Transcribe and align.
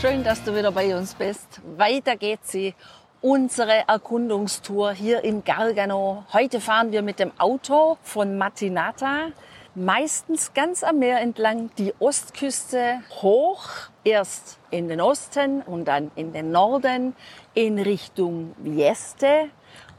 Schön, 0.00 0.24
dass 0.24 0.42
du 0.42 0.56
wieder 0.56 0.72
bei 0.72 0.96
uns 0.96 1.14
bist. 1.14 1.60
Weiter 1.76 2.16
geht 2.16 2.46
sie. 2.46 2.74
Unsere 3.20 3.86
Erkundungstour 3.86 4.92
hier 4.92 5.22
im 5.24 5.44
Gargano. 5.44 6.24
Heute 6.32 6.58
fahren 6.58 6.90
wir 6.90 7.02
mit 7.02 7.18
dem 7.18 7.32
Auto 7.38 7.98
von 8.02 8.38
Matinata 8.38 9.28
meistens 9.74 10.54
ganz 10.54 10.82
am 10.84 11.00
Meer 11.00 11.20
entlang 11.20 11.68
die 11.76 11.92
Ostküste 11.98 13.02
hoch, 13.20 13.68
erst 14.02 14.58
in 14.70 14.88
den 14.88 15.02
Osten 15.02 15.60
und 15.60 15.84
dann 15.84 16.10
in 16.14 16.32
den 16.32 16.50
Norden 16.50 17.14
in 17.52 17.78
Richtung 17.78 18.54
Vieste 18.64 19.50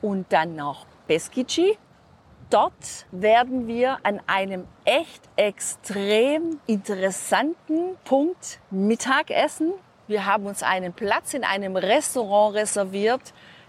und 0.02 0.34
dann 0.34 0.56
nach 0.56 0.88
Beskici. 1.06 1.78
Dort 2.50 3.06
werden 3.12 3.68
wir 3.68 4.00
an 4.02 4.20
einem 4.26 4.68
echt 4.84 5.22
extrem 5.36 6.60
interessanten 6.66 7.98
Punkt 8.04 8.60
Mittag 8.72 9.30
essen. 9.30 9.74
Wir 10.12 10.26
haben 10.26 10.46
uns 10.46 10.62
einen 10.62 10.92
Platz 10.92 11.34
in 11.34 11.46
einem 11.46 11.78
Restaurant 11.78 12.56
reserviert, 12.56 13.22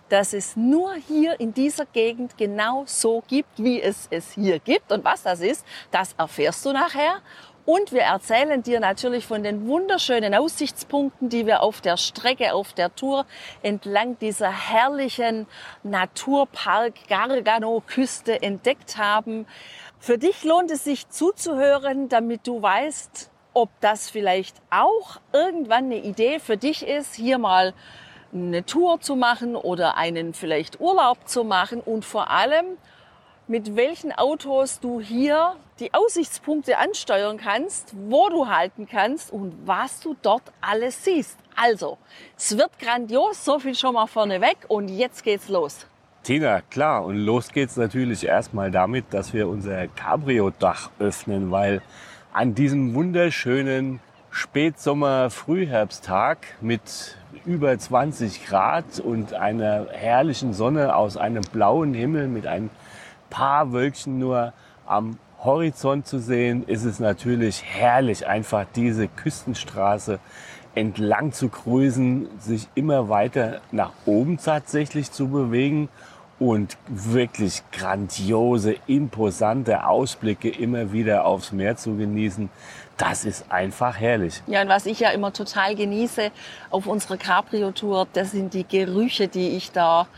dass 0.08 0.32
es 0.32 0.56
nur 0.56 0.92
hier 0.94 1.38
in 1.38 1.54
dieser 1.54 1.86
Gegend 1.86 2.36
genau 2.36 2.82
so 2.84 3.22
gibt, 3.28 3.62
wie 3.62 3.80
es 3.80 4.08
es 4.10 4.32
hier 4.32 4.58
gibt. 4.58 4.90
Und 4.90 5.04
was 5.04 5.22
das 5.22 5.38
ist, 5.40 5.64
das 5.92 6.14
erfährst 6.18 6.66
du 6.66 6.72
nachher. 6.72 7.20
Und 7.64 7.92
wir 7.92 8.02
erzählen 8.02 8.60
dir 8.60 8.80
natürlich 8.80 9.24
von 9.24 9.44
den 9.44 9.68
wunderschönen 9.68 10.34
Aussichtspunkten, 10.34 11.28
die 11.28 11.46
wir 11.46 11.62
auf 11.62 11.80
der 11.80 11.96
Strecke, 11.96 12.54
auf 12.54 12.72
der 12.72 12.92
Tour 12.92 13.24
entlang 13.62 14.18
dieser 14.18 14.50
herrlichen 14.50 15.46
Naturpark 15.84 17.06
Gargano-Küste 17.08 18.42
entdeckt 18.42 18.96
haben. 18.96 19.46
Für 20.00 20.18
dich 20.18 20.42
lohnt 20.42 20.72
es 20.72 20.82
sich 20.82 21.08
zuzuhören, 21.08 22.08
damit 22.08 22.48
du 22.48 22.60
weißt, 22.60 23.30
ob 23.54 23.70
das 23.80 24.10
vielleicht 24.10 24.56
auch 24.70 25.20
irgendwann 25.32 25.84
eine 25.84 25.98
Idee 25.98 26.38
für 26.38 26.56
dich 26.56 26.86
ist, 26.86 27.14
hier 27.14 27.38
mal 27.38 27.74
eine 28.32 28.64
Tour 28.64 29.00
zu 29.00 29.16
machen 29.16 29.56
oder 29.56 29.96
einen 29.96 30.32
vielleicht 30.32 30.80
Urlaub 30.80 31.28
zu 31.28 31.44
machen 31.44 31.80
und 31.80 32.04
vor 32.04 32.30
allem, 32.30 32.78
mit 33.46 33.76
welchen 33.76 34.12
Autos 34.12 34.80
du 34.80 35.00
hier 35.00 35.56
die 35.80 35.92
Aussichtspunkte 35.92 36.78
ansteuern 36.78 37.36
kannst, 37.36 37.92
wo 38.08 38.28
du 38.28 38.48
halten 38.48 38.86
kannst 38.86 39.32
und 39.32 39.66
was 39.66 40.00
du 40.00 40.16
dort 40.22 40.44
alles 40.60 41.04
siehst. 41.04 41.36
Also, 41.56 41.98
es 42.36 42.56
wird 42.56 42.78
grandios, 42.78 43.44
so 43.44 43.58
viel 43.58 43.74
schon 43.74 43.94
mal 43.94 44.06
vorneweg 44.06 44.58
und 44.68 44.88
jetzt 44.88 45.24
geht's 45.24 45.48
los. 45.48 45.86
Tina, 46.22 46.60
klar, 46.60 47.04
und 47.04 47.16
los 47.16 47.48
geht's 47.48 47.76
natürlich 47.76 48.24
erstmal 48.24 48.70
damit, 48.70 49.06
dass 49.10 49.34
wir 49.34 49.48
unser 49.48 49.88
Cabrio-Dach 49.88 50.90
öffnen, 51.00 51.50
weil 51.50 51.82
an 52.32 52.54
diesem 52.54 52.94
wunderschönen 52.94 54.00
Spätsommer-Frühherbsttag 54.30 56.38
mit 56.62 57.18
über 57.44 57.78
20 57.78 58.46
Grad 58.46 59.00
und 59.00 59.34
einer 59.34 59.88
herrlichen 59.90 60.54
Sonne 60.54 60.96
aus 60.96 61.18
einem 61.18 61.42
blauen 61.52 61.92
Himmel 61.92 62.28
mit 62.28 62.46
ein 62.46 62.70
paar 63.28 63.72
Wölkchen 63.72 64.18
nur 64.18 64.54
am 64.86 65.18
Horizont 65.44 66.06
zu 66.06 66.20
sehen, 66.20 66.64
ist 66.66 66.84
es 66.84 67.00
natürlich 67.00 67.62
herrlich, 67.64 68.26
einfach 68.26 68.64
diese 68.74 69.08
Küstenstraße 69.08 70.18
entlang 70.74 71.32
zu 71.32 71.50
cruisen, 71.50 72.28
sich 72.38 72.66
immer 72.74 73.10
weiter 73.10 73.60
nach 73.72 73.92
oben 74.06 74.38
tatsächlich 74.38 75.12
zu 75.12 75.28
bewegen 75.28 75.90
und 76.42 76.76
wirklich 76.88 77.62
grandiose, 77.70 78.74
imposante 78.88 79.86
Ausblicke 79.86 80.48
immer 80.48 80.92
wieder 80.92 81.24
aufs 81.24 81.52
Meer 81.52 81.76
zu 81.76 81.96
genießen. 81.96 82.50
Das 82.96 83.24
ist 83.24 83.44
einfach 83.50 84.00
herrlich. 84.00 84.42
Ja, 84.48 84.62
und 84.62 84.68
was 84.68 84.86
ich 84.86 84.98
ja 84.98 85.10
immer 85.10 85.32
total 85.32 85.76
genieße 85.76 86.32
auf 86.70 86.88
unserer 86.88 87.16
Cabrio-Tour, 87.16 88.08
das 88.12 88.32
sind 88.32 88.54
die 88.54 88.66
Gerüche, 88.66 89.28
die 89.28 89.50
ich 89.50 89.70
da 89.70 90.08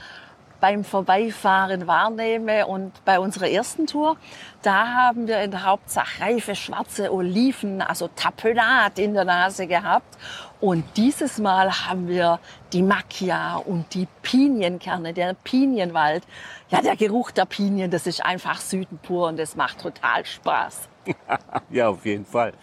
beim 0.65 0.83
Vorbeifahren 0.83 1.87
wahrnehme. 1.87 2.67
Und 2.67 3.05
bei 3.05 3.21
unserer 3.21 3.51
ersten 3.51 3.87
Tour, 3.87 4.17
da 4.63 4.87
haben 4.95 5.29
wir 5.29 5.43
in 5.43 5.51
der 5.51 5.67
Hauptsache 5.67 6.23
reife 6.23 6.57
schwarze 6.57 7.13
Oliven, 7.13 7.83
also 7.83 8.09
Tapenat 8.09 8.99
in 8.99 9.13
der 9.13 9.27
Nase 9.27 9.67
gehabt. 9.67 10.17
Und 10.63 10.83
dieses 10.97 11.37
Mal 11.37 11.71
haben 11.71 12.09
wir 12.09 12.41
die 12.73 12.81
Macchia 12.81 13.57
und 13.57 13.93
die 13.93 14.09
Pinienkerne, 14.23 15.13
der 15.13 15.35
Pinienwald. 15.35 16.25
Ja, 16.71 16.81
der 16.81 16.97
Geruch 16.97 17.31
der 17.31 17.45
Pinien, 17.45 17.91
das 17.91 18.07
ist 18.07 18.25
einfach 18.25 18.59
Süden 18.59 18.99
pur 19.03 19.29
und 19.29 19.39
das 19.39 19.57
macht 19.57 19.83
total 19.83 20.25
Spaß. 20.25 20.89
ja, 21.69 21.89
auf 21.89 22.07
jeden 22.07 22.25
Fall. 22.25 22.55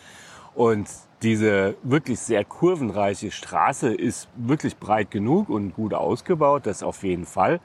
Und 0.56 0.88
diese 1.22 1.76
wirklich 1.84 2.20
sehr 2.20 2.44
kurvenreiche 2.44 3.30
Straße 3.30 3.94
ist 3.94 4.28
wirklich 4.36 4.78
breit 4.78 5.12
genug 5.12 5.50
und 5.50 5.76
gut 5.76 5.94
ausgebaut, 5.94 6.66
das 6.66 6.82
auf 6.82 7.04
jeden 7.04 7.26
Fall. 7.26 7.60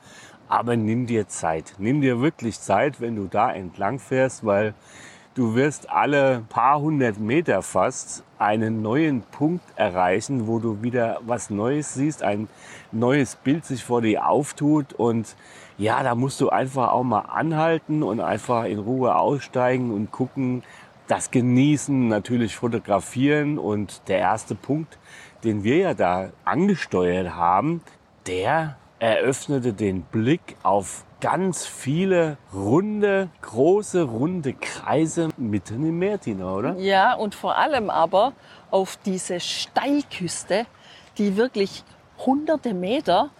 Aber 0.48 0.76
nimm 0.76 1.06
dir 1.06 1.28
Zeit. 1.28 1.74
Nimm 1.78 2.00
dir 2.00 2.20
wirklich 2.20 2.60
Zeit, 2.60 3.00
wenn 3.00 3.16
du 3.16 3.26
da 3.26 3.52
entlang 3.52 3.98
fährst, 3.98 4.44
weil 4.44 4.74
du 5.34 5.54
wirst 5.54 5.90
alle 5.90 6.44
paar 6.48 6.80
hundert 6.80 7.18
Meter 7.18 7.62
fast 7.62 8.24
einen 8.38 8.82
neuen 8.82 9.22
Punkt 9.22 9.64
erreichen, 9.76 10.46
wo 10.46 10.58
du 10.58 10.82
wieder 10.82 11.20
was 11.26 11.50
Neues 11.50 11.94
siehst, 11.94 12.22
ein 12.22 12.48
neues 12.92 13.36
Bild 13.36 13.64
sich 13.64 13.84
vor 13.84 14.02
dir 14.02 14.26
auftut 14.26 14.92
und 14.94 15.36
ja, 15.78 16.02
da 16.02 16.14
musst 16.14 16.40
du 16.40 16.48
einfach 16.48 16.90
auch 16.90 17.02
mal 17.02 17.20
anhalten 17.20 18.02
und 18.02 18.20
einfach 18.20 18.64
in 18.64 18.78
Ruhe 18.78 19.14
aussteigen 19.16 19.92
und 19.92 20.10
gucken, 20.10 20.62
das 21.06 21.30
genießen, 21.30 22.08
natürlich 22.08 22.56
fotografieren 22.56 23.58
und 23.58 24.08
der 24.08 24.18
erste 24.18 24.54
Punkt, 24.54 24.98
den 25.44 25.64
wir 25.64 25.76
ja 25.76 25.94
da 25.94 26.30
angesteuert 26.44 27.34
haben, 27.34 27.82
der 28.26 28.76
eröffnete 28.98 29.72
den 29.72 30.02
Blick 30.02 30.56
auf 30.62 31.04
ganz 31.20 31.66
viele 31.66 32.36
runde, 32.54 33.28
große, 33.42 34.02
runde 34.02 34.52
Kreise 34.54 35.28
mitten 35.36 35.86
im 35.86 35.98
Meer, 35.98 36.20
Tina, 36.20 36.54
oder? 36.54 36.74
Ja, 36.76 37.14
und 37.14 37.34
vor 37.34 37.56
allem 37.56 37.90
aber 37.90 38.32
auf 38.70 38.98
diese 39.04 39.40
Steilküste, 39.40 40.66
die 41.18 41.36
wirklich 41.36 41.84
hunderte 42.18 42.74
Meter 42.74 43.30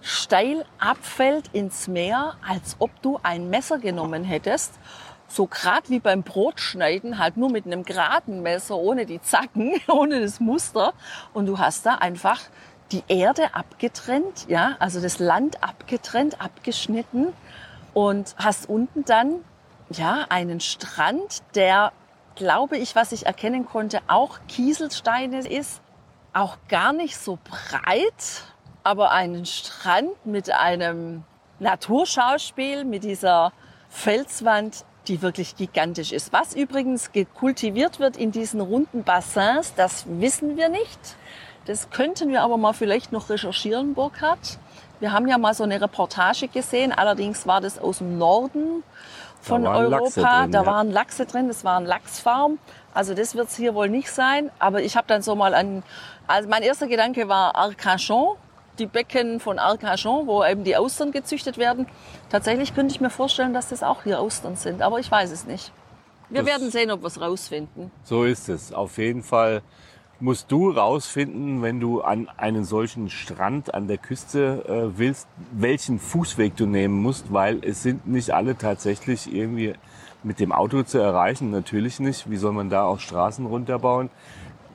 steil 0.00 0.64
abfällt 0.78 1.50
ins 1.52 1.86
Meer, 1.88 2.34
als 2.46 2.76
ob 2.78 2.90
du 3.02 3.18
ein 3.22 3.50
Messer 3.50 3.78
genommen 3.78 4.24
hättest. 4.24 4.74
So 5.28 5.46
grad 5.46 5.88
wie 5.88 6.00
beim 6.00 6.24
Brotschneiden, 6.24 7.18
halt 7.18 7.36
nur 7.36 7.50
mit 7.50 7.64
einem 7.64 7.84
geraden 7.84 8.42
Messer, 8.42 8.76
ohne 8.76 9.06
die 9.06 9.22
Zacken, 9.22 9.80
ohne 9.88 10.20
das 10.20 10.40
Muster. 10.40 10.92
Und 11.32 11.46
du 11.46 11.58
hast 11.58 11.86
da 11.86 11.94
einfach 11.94 12.40
die 12.92 13.02
Erde 13.08 13.54
abgetrennt, 13.54 14.46
ja, 14.48 14.76
also 14.78 15.00
das 15.00 15.18
Land 15.18 15.62
abgetrennt, 15.62 16.40
abgeschnitten 16.40 17.32
und 17.94 18.34
hast 18.36 18.68
unten 18.68 19.04
dann 19.04 19.44
ja 19.90 20.26
einen 20.28 20.60
Strand, 20.60 21.42
der 21.54 21.92
glaube 22.34 22.78
ich, 22.78 22.94
was 22.94 23.12
ich 23.12 23.26
erkennen 23.26 23.66
konnte, 23.66 24.00
auch 24.06 24.38
Kieselsteine 24.48 25.46
ist, 25.46 25.80
auch 26.32 26.56
gar 26.68 26.92
nicht 26.92 27.16
so 27.16 27.38
breit, 27.44 28.44
aber 28.84 29.10
einen 29.12 29.46
Strand 29.46 30.24
mit 30.24 30.50
einem 30.50 31.24
Naturschauspiel, 31.58 32.84
mit 32.84 33.04
dieser 33.04 33.52
Felswand, 33.88 34.84
die 35.08 35.20
wirklich 35.20 35.56
gigantisch 35.56 36.12
ist. 36.12 36.32
Was 36.32 36.54
übrigens 36.54 37.10
kultiviert 37.34 38.00
wird 38.00 38.16
in 38.16 38.32
diesen 38.32 38.60
runden 38.60 39.04
Bassins, 39.04 39.74
das 39.74 40.04
wissen 40.06 40.56
wir 40.56 40.68
nicht. 40.68 41.16
Das 41.66 41.90
könnten 41.90 42.28
wir 42.28 42.42
aber 42.42 42.56
mal 42.56 42.72
vielleicht 42.72 43.12
noch 43.12 43.30
recherchieren, 43.30 43.94
Burkhard. 43.94 44.58
Wir 45.00 45.12
haben 45.12 45.26
ja 45.26 45.38
mal 45.38 45.54
so 45.54 45.64
eine 45.64 45.80
Reportage 45.80 46.48
gesehen, 46.48 46.92
allerdings 46.92 47.46
war 47.46 47.60
das 47.60 47.78
aus 47.78 47.98
dem 47.98 48.18
Norden 48.18 48.82
von 49.40 49.66
Europa. 49.66 50.42
Drin, 50.42 50.52
da 50.52 50.60
ja. 50.60 50.66
waren 50.66 50.90
Lachse 50.90 51.26
drin, 51.26 51.48
das 51.48 51.64
war 51.64 51.78
ein 51.78 51.86
Lachsfarm. 51.86 52.58
Also 52.94 53.14
das 53.14 53.34
wird 53.34 53.48
es 53.48 53.56
hier 53.56 53.74
wohl 53.74 53.88
nicht 53.88 54.10
sein. 54.10 54.50
Aber 54.58 54.82
ich 54.82 54.96
habe 54.96 55.06
dann 55.08 55.22
so 55.22 55.34
mal 55.34 55.54
an, 55.54 55.82
also 56.26 56.48
mein 56.48 56.62
erster 56.62 56.86
Gedanke 56.86 57.28
war 57.28 57.56
Arcachon, 57.56 58.36
die 58.78 58.86
Becken 58.86 59.40
von 59.40 59.58
Arcachon, 59.58 60.26
wo 60.26 60.44
eben 60.44 60.64
die 60.64 60.76
Austern 60.76 61.10
gezüchtet 61.10 61.58
werden. 61.58 61.86
Tatsächlich 62.30 62.74
könnte 62.74 62.94
ich 62.94 63.00
mir 63.00 63.10
vorstellen, 63.10 63.54
dass 63.54 63.68
das 63.68 63.82
auch 63.82 64.04
hier 64.04 64.20
Austern 64.20 64.56
sind, 64.56 64.82
aber 64.82 64.98
ich 64.98 65.10
weiß 65.10 65.30
es 65.30 65.46
nicht. 65.46 65.72
Wir 66.28 66.42
das 66.42 66.50
werden 66.50 66.70
sehen, 66.70 66.90
ob 66.90 67.02
wir 67.02 67.08
es 67.08 67.20
rausfinden. 67.20 67.90
So 68.04 68.24
ist 68.24 68.48
es. 68.48 68.72
Auf 68.72 68.96
jeden 68.98 69.22
Fall 69.22 69.62
musst 70.22 70.52
du 70.52 70.70
rausfinden, 70.70 71.62
wenn 71.62 71.80
du 71.80 72.00
an 72.00 72.28
einen 72.36 72.64
solchen 72.64 73.10
Strand 73.10 73.74
an 73.74 73.88
der 73.88 73.98
Küste 73.98 74.64
äh, 74.68 74.98
willst, 74.98 75.26
welchen 75.50 75.98
Fußweg 75.98 76.56
du 76.56 76.64
nehmen 76.64 77.02
musst, 77.02 77.32
weil 77.32 77.58
es 77.64 77.82
sind 77.82 78.06
nicht 78.06 78.30
alle 78.30 78.56
tatsächlich 78.56 79.34
irgendwie 79.34 79.74
mit 80.22 80.38
dem 80.38 80.52
Auto 80.52 80.84
zu 80.84 80.98
erreichen. 80.98 81.50
Natürlich 81.50 81.98
nicht. 81.98 82.30
Wie 82.30 82.36
soll 82.36 82.52
man 82.52 82.70
da 82.70 82.84
auch 82.84 83.00
Straßen 83.00 83.44
runterbauen? 83.46 84.10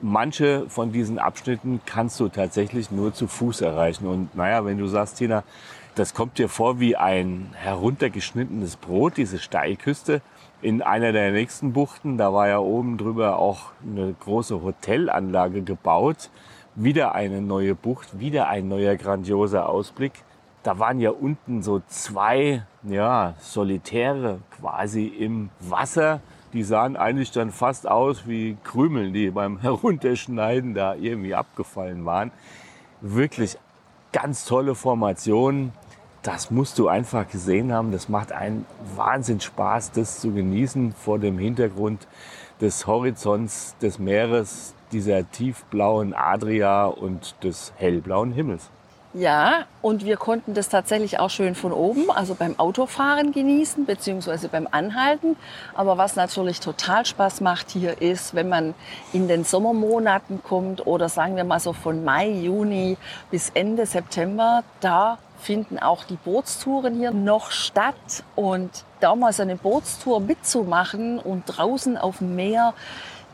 Manche 0.02 0.68
von 0.68 0.92
diesen 0.92 1.18
Abschnitten 1.18 1.80
kannst 1.86 2.20
du 2.20 2.28
tatsächlich 2.28 2.90
nur 2.90 3.14
zu 3.14 3.26
Fuß 3.26 3.62
erreichen. 3.62 4.06
Und 4.06 4.36
naja, 4.36 4.66
wenn 4.66 4.76
du 4.76 4.86
sagst, 4.86 5.16
Tina, 5.16 5.44
das 5.94 6.12
kommt 6.12 6.36
dir 6.36 6.50
vor 6.50 6.78
wie 6.78 6.94
ein 6.94 7.50
heruntergeschnittenes 7.54 8.76
Brot, 8.76 9.16
diese 9.16 9.38
Steilküste. 9.38 10.20
In 10.60 10.82
einer 10.82 11.12
der 11.12 11.30
nächsten 11.30 11.72
Buchten, 11.72 12.18
da 12.18 12.32
war 12.32 12.48
ja 12.48 12.58
oben 12.58 12.98
drüber 12.98 13.38
auch 13.38 13.70
eine 13.80 14.12
große 14.12 14.60
Hotelanlage 14.60 15.62
gebaut. 15.62 16.30
Wieder 16.74 17.14
eine 17.14 17.40
neue 17.40 17.76
Bucht, 17.76 18.18
wieder 18.18 18.48
ein 18.48 18.66
neuer 18.66 18.96
grandioser 18.96 19.68
Ausblick. 19.68 20.12
Da 20.64 20.80
waren 20.80 20.98
ja 20.98 21.10
unten 21.10 21.62
so 21.62 21.80
zwei, 21.86 22.64
ja, 22.82 23.34
Solitäre 23.38 24.40
quasi 24.60 25.06
im 25.06 25.50
Wasser. 25.60 26.20
Die 26.52 26.64
sahen 26.64 26.96
eigentlich 26.96 27.30
dann 27.30 27.52
fast 27.52 27.88
aus 27.88 28.26
wie 28.26 28.56
Krümeln, 28.64 29.12
die 29.12 29.30
beim 29.30 29.58
Herunterschneiden 29.60 30.74
da 30.74 30.96
irgendwie 30.96 31.36
abgefallen 31.36 32.04
waren. 32.04 32.32
Wirklich 33.00 33.56
ganz 34.10 34.44
tolle 34.44 34.74
Formation 34.74 35.72
das 36.22 36.50
musst 36.50 36.78
du 36.78 36.88
einfach 36.88 37.28
gesehen 37.28 37.72
haben. 37.72 37.92
Das 37.92 38.08
macht 38.08 38.32
einen 38.32 38.66
Wahnsinn 38.96 39.40
Spaß, 39.40 39.92
das 39.92 40.20
zu 40.20 40.32
genießen 40.32 40.92
vor 40.92 41.18
dem 41.18 41.38
Hintergrund 41.38 42.06
des 42.60 42.86
Horizonts, 42.86 43.76
des 43.80 43.98
Meeres, 43.98 44.74
dieser 44.92 45.30
tiefblauen 45.30 46.14
Adria 46.14 46.86
und 46.86 47.36
des 47.42 47.72
hellblauen 47.76 48.32
Himmels. 48.32 48.70
Ja, 49.14 49.64
und 49.80 50.04
wir 50.04 50.18
konnten 50.18 50.52
das 50.52 50.68
tatsächlich 50.68 51.18
auch 51.18 51.30
schön 51.30 51.54
von 51.54 51.72
oben, 51.72 52.10
also 52.10 52.34
beim 52.34 52.58
Autofahren 52.58 53.32
genießen, 53.32 53.86
beziehungsweise 53.86 54.48
beim 54.48 54.68
Anhalten. 54.70 55.36
Aber 55.74 55.96
was 55.96 56.14
natürlich 56.14 56.60
total 56.60 57.06
Spaß 57.06 57.40
macht 57.40 57.70
hier 57.70 58.02
ist, 58.02 58.34
wenn 58.34 58.50
man 58.50 58.74
in 59.14 59.26
den 59.26 59.44
Sommermonaten 59.44 60.42
kommt 60.42 60.86
oder 60.86 61.08
sagen 61.08 61.36
wir 61.36 61.44
mal 61.44 61.58
so 61.58 61.72
von 61.72 62.04
Mai, 62.04 62.28
Juni 62.28 62.98
bis 63.30 63.48
Ende 63.50 63.86
September, 63.86 64.62
da 64.80 65.16
finden 65.38 65.78
auch 65.78 66.04
die 66.04 66.16
Bootstouren 66.16 66.94
hier 66.96 67.10
noch 67.10 67.50
statt. 67.50 68.24
Und 68.34 68.84
da 69.00 69.14
mal 69.14 69.32
so 69.32 69.42
eine 69.42 69.56
Bootstour 69.56 70.20
mitzumachen 70.20 71.18
und 71.18 71.44
draußen 71.46 71.96
auf 71.96 72.18
dem 72.18 72.34
Meer 72.34 72.74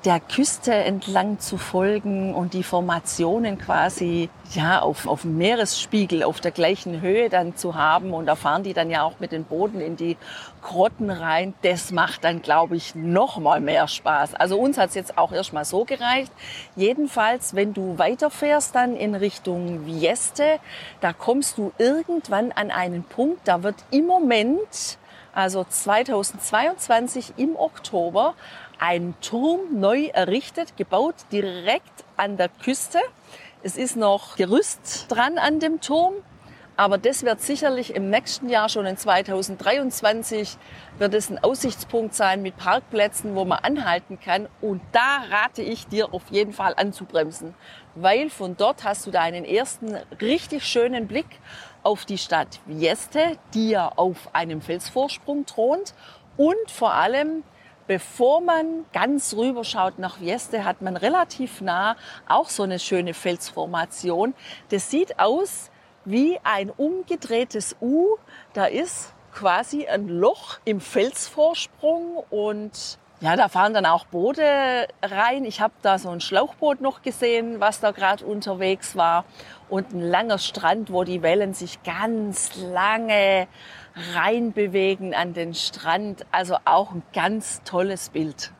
der 0.04 0.20
Küste 0.20 0.74
entlang 0.74 1.38
zu 1.38 1.56
folgen 1.56 2.34
und 2.34 2.52
die 2.52 2.62
Formationen 2.62 3.58
quasi 3.58 4.28
ja 4.52 4.80
auf, 4.80 5.06
auf 5.06 5.22
dem 5.22 5.38
Meeresspiegel 5.38 6.22
auf 6.22 6.40
der 6.40 6.50
gleichen 6.50 7.00
Höhe 7.00 7.30
dann 7.30 7.56
zu 7.56 7.74
haben 7.74 8.12
und 8.12 8.26
da 8.26 8.34
fahren 8.34 8.62
die 8.64 8.74
dann 8.74 8.90
ja 8.90 9.02
auch 9.02 9.18
mit 9.18 9.32
den 9.32 9.44
Boden 9.44 9.80
in 9.80 9.96
die 9.96 10.18
Grotten 10.60 11.08
rein. 11.08 11.54
Das 11.62 11.90
macht 11.90 12.24
dann, 12.24 12.42
glaube 12.42 12.76
ich, 12.76 12.94
noch 12.94 13.38
mal 13.38 13.60
mehr 13.60 13.88
Spaß. 13.88 14.34
Also 14.34 14.58
uns 14.58 14.76
hat 14.76 14.90
es 14.90 14.94
jetzt 14.94 15.16
auch 15.16 15.32
erstmal 15.32 15.64
so 15.64 15.84
gereicht. 15.84 16.32
Jedenfalls, 16.76 17.54
wenn 17.54 17.72
du 17.72 17.96
weiterfährst 17.96 18.74
dann 18.74 18.96
in 18.96 19.14
Richtung 19.14 19.86
Vieste, 19.86 20.58
da 21.00 21.14
kommst 21.14 21.56
du 21.56 21.72
irgendwann 21.78 22.52
an 22.52 22.70
einen 22.70 23.04
Punkt, 23.04 23.48
da 23.48 23.62
wird 23.62 23.76
im 23.90 24.06
Moment 24.06 24.98
also 25.34 25.64
2022 25.64 27.34
im 27.36 27.56
Oktober, 27.56 28.34
ein 28.78 29.14
Turm 29.20 29.80
neu 29.80 30.06
errichtet, 30.06 30.76
gebaut 30.76 31.16
direkt 31.32 32.04
an 32.16 32.36
der 32.36 32.48
Küste. 32.48 32.98
Es 33.62 33.76
ist 33.76 33.96
noch 33.96 34.36
Gerüst 34.36 35.06
dran 35.08 35.38
an 35.38 35.60
dem 35.60 35.80
Turm. 35.80 36.14
Aber 36.76 36.98
das 36.98 37.22
wird 37.22 37.40
sicherlich 37.40 37.94
im 37.94 38.10
nächsten 38.10 38.48
Jahr, 38.48 38.68
schon 38.68 38.84
in 38.84 38.96
2023, 38.96 40.56
wird 40.98 41.14
es 41.14 41.30
ein 41.30 41.38
Aussichtspunkt 41.38 42.14
sein 42.14 42.42
mit 42.42 42.56
Parkplätzen, 42.56 43.36
wo 43.36 43.44
man 43.44 43.60
anhalten 43.60 44.18
kann. 44.18 44.48
Und 44.60 44.82
da 44.90 45.22
rate 45.30 45.62
ich 45.62 45.86
dir 45.86 46.12
auf 46.12 46.24
jeden 46.30 46.52
Fall 46.52 46.74
anzubremsen, 46.76 47.54
weil 47.94 48.28
von 48.28 48.56
dort 48.56 48.82
hast 48.82 49.06
du 49.06 49.12
da 49.12 49.20
einen 49.20 49.44
ersten 49.44 49.94
richtig 50.20 50.64
schönen 50.64 51.06
Blick 51.06 51.38
auf 51.84 52.06
die 52.06 52.18
Stadt 52.18 52.58
Vieste, 52.66 53.38
die 53.54 53.70
ja 53.70 53.92
auf 53.94 54.34
einem 54.34 54.60
Felsvorsprung 54.60 55.46
thront 55.46 55.94
und 56.36 56.70
vor 56.70 56.94
allem 56.94 57.44
Bevor 57.86 58.40
man 58.40 58.86
ganz 58.92 59.34
rüber 59.34 59.62
schaut 59.62 59.98
nach 59.98 60.18
Vieste, 60.18 60.64
hat 60.64 60.80
man 60.80 60.96
relativ 60.96 61.60
nah 61.60 61.96
auch 62.26 62.48
so 62.48 62.62
eine 62.62 62.78
schöne 62.78 63.12
Felsformation. 63.12 64.34
Das 64.70 64.90
sieht 64.90 65.18
aus 65.18 65.70
wie 66.06 66.38
ein 66.44 66.70
umgedrehtes 66.70 67.76
U. 67.80 68.16
Da 68.54 68.66
ist 68.66 69.12
quasi 69.32 69.86
ein 69.86 70.08
Loch 70.08 70.58
im 70.64 70.80
Felsvorsprung 70.80 72.24
und 72.30 72.98
ja, 73.20 73.36
da 73.36 73.48
fahren 73.48 73.72
dann 73.72 73.86
auch 73.86 74.06
Boote 74.06 74.86
rein. 75.02 75.44
Ich 75.44 75.60
habe 75.60 75.72
da 75.82 75.98
so 75.98 76.10
ein 76.10 76.20
Schlauchboot 76.20 76.80
noch 76.80 77.02
gesehen, 77.02 77.60
was 77.60 77.80
da 77.80 77.90
gerade 77.90 78.24
unterwegs 78.24 78.96
war 78.96 79.24
und 79.70 79.92
ein 79.92 80.00
langer 80.00 80.38
Strand, 80.38 80.92
wo 80.92 81.04
die 81.04 81.22
Wellen 81.22 81.54
sich 81.54 81.82
ganz 81.84 82.54
lange 82.56 83.46
reinbewegen 84.14 85.14
an 85.14 85.34
den 85.34 85.54
Strand. 85.54 86.26
Also 86.30 86.56
auch 86.64 86.92
ein 86.92 87.02
ganz 87.12 87.62
tolles 87.64 88.10
Bild. 88.10 88.52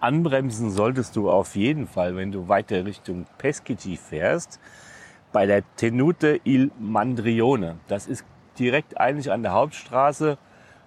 Anbremsen 0.00 0.70
solltest 0.70 1.16
du 1.16 1.30
auf 1.30 1.56
jeden 1.56 1.86
Fall, 1.86 2.16
wenn 2.16 2.32
du 2.32 2.48
weiter 2.48 2.84
Richtung 2.84 3.26
Peschici 3.38 3.96
fährst, 3.96 4.60
bei 5.32 5.46
der 5.46 5.62
Tenute 5.76 6.40
il 6.44 6.70
Mandrione. 6.78 7.76
Das 7.88 8.06
ist 8.06 8.24
direkt 8.58 9.00
eigentlich 9.00 9.32
an 9.32 9.42
der 9.42 9.52
Hauptstraße 9.52 10.38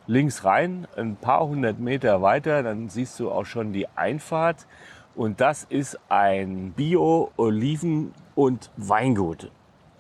links 0.08 0.44
rein, 0.44 0.88
ein 0.98 1.16
paar 1.16 1.48
hundert 1.48 1.80
Meter 1.80 2.22
weiter, 2.22 2.64
dann 2.64 2.90
siehst 2.90 3.20
du 3.20 3.32
auch 3.32 3.46
schon 3.46 3.74
die 3.74 3.88
Einfahrt. 3.96 4.66
Und 5.16 5.40
das 5.42 5.66
ist 5.66 6.00
ein 6.10 6.74
Bio-Oliven- 6.76 8.14
und 8.36 8.72
Weingut. 8.78 9.52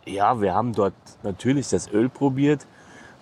Ja, 0.05 0.41
wir 0.41 0.55
haben 0.55 0.73
dort 0.73 0.93
natürlich 1.23 1.69
das 1.69 1.91
Öl 1.91 2.09
probiert. 2.09 2.65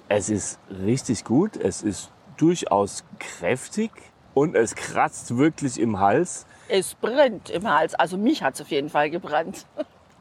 Es 0.09 0.29
ist 0.29 0.59
richtig 0.69 1.25
gut, 1.25 1.57
es 1.57 1.81
ist 1.81 2.11
durchaus 2.37 3.03
kräftig 3.19 3.91
und 4.33 4.55
es 4.55 4.75
kratzt 4.75 5.37
wirklich 5.37 5.79
im 5.79 5.99
Hals. 5.99 6.45
Es 6.69 6.95
brennt 6.95 7.49
im 7.49 7.69
Hals. 7.69 7.93
Also 7.95 8.17
mich 8.17 8.43
hat 8.43 8.55
es 8.55 8.61
auf 8.61 8.69
jeden 8.69 8.89
Fall 8.89 9.09
gebrannt. 9.09 9.65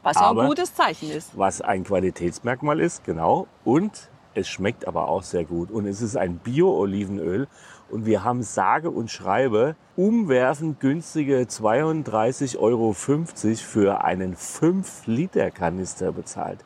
Was 0.03 0.17
aber 0.17 0.41
ein 0.41 0.47
gutes 0.47 0.73
Zeichen 0.73 1.09
ist. 1.11 1.37
Was 1.37 1.61
ein 1.61 1.83
Qualitätsmerkmal 1.83 2.79
ist, 2.79 3.03
genau. 3.03 3.47
Und 3.63 4.09
es 4.33 4.47
schmeckt 4.47 4.87
aber 4.87 5.07
auch 5.07 5.23
sehr 5.23 5.45
gut. 5.45 5.71
Und 5.71 5.85
es 5.85 6.01
ist 6.01 6.17
ein 6.17 6.37
Bio-Olivenöl. 6.37 7.47
Und 7.89 8.05
wir 8.05 8.23
haben 8.23 8.43
sage 8.43 8.89
und 8.89 9.09
schreibe 9.09 9.75
umwerfend 9.95 10.79
günstige 10.79 11.39
32,50 11.39 12.57
Euro 12.57 12.93
für 12.93 14.03
einen 14.03 14.35
5-Liter-Kanister 14.35 16.11
bezahlt. 16.11 16.63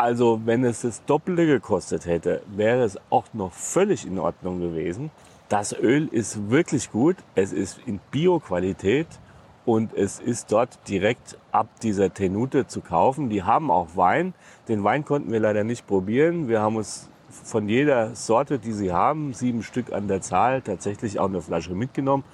Also 0.00 0.40
wenn 0.46 0.64
es 0.64 0.80
das 0.80 1.04
Doppelte 1.04 1.44
gekostet 1.44 2.06
hätte, 2.06 2.40
wäre 2.46 2.84
es 2.84 2.98
auch 3.10 3.26
noch 3.34 3.52
völlig 3.52 4.06
in 4.06 4.18
Ordnung 4.18 4.58
gewesen. 4.58 5.10
Das 5.50 5.74
Öl 5.74 6.08
ist 6.10 6.48
wirklich 6.48 6.90
gut. 6.90 7.16
Es 7.34 7.52
ist 7.52 7.80
in 7.84 8.00
Bio-Qualität 8.10 9.06
und 9.66 9.92
es 9.92 10.18
ist 10.18 10.52
dort 10.52 10.88
direkt 10.88 11.36
ab 11.52 11.68
dieser 11.82 12.14
Tenute 12.14 12.66
zu 12.66 12.80
kaufen. 12.80 13.28
Die 13.28 13.42
haben 13.42 13.70
auch 13.70 13.88
Wein. 13.94 14.32
Den 14.68 14.84
Wein 14.84 15.04
konnten 15.04 15.32
wir 15.32 15.40
leider 15.40 15.64
nicht 15.64 15.86
probieren. 15.86 16.48
Wir 16.48 16.62
haben 16.62 16.76
uns 16.76 17.10
von 17.28 17.68
jeder 17.68 18.14
Sorte, 18.14 18.58
die 18.58 18.72
sie 18.72 18.92
haben, 18.92 19.34
sieben 19.34 19.62
Stück 19.62 19.92
an 19.92 20.08
der 20.08 20.22
Zahl, 20.22 20.62
tatsächlich 20.62 21.18
auch 21.18 21.28
eine 21.28 21.42
Flasche 21.42 21.74
mitgenommen. 21.74 22.24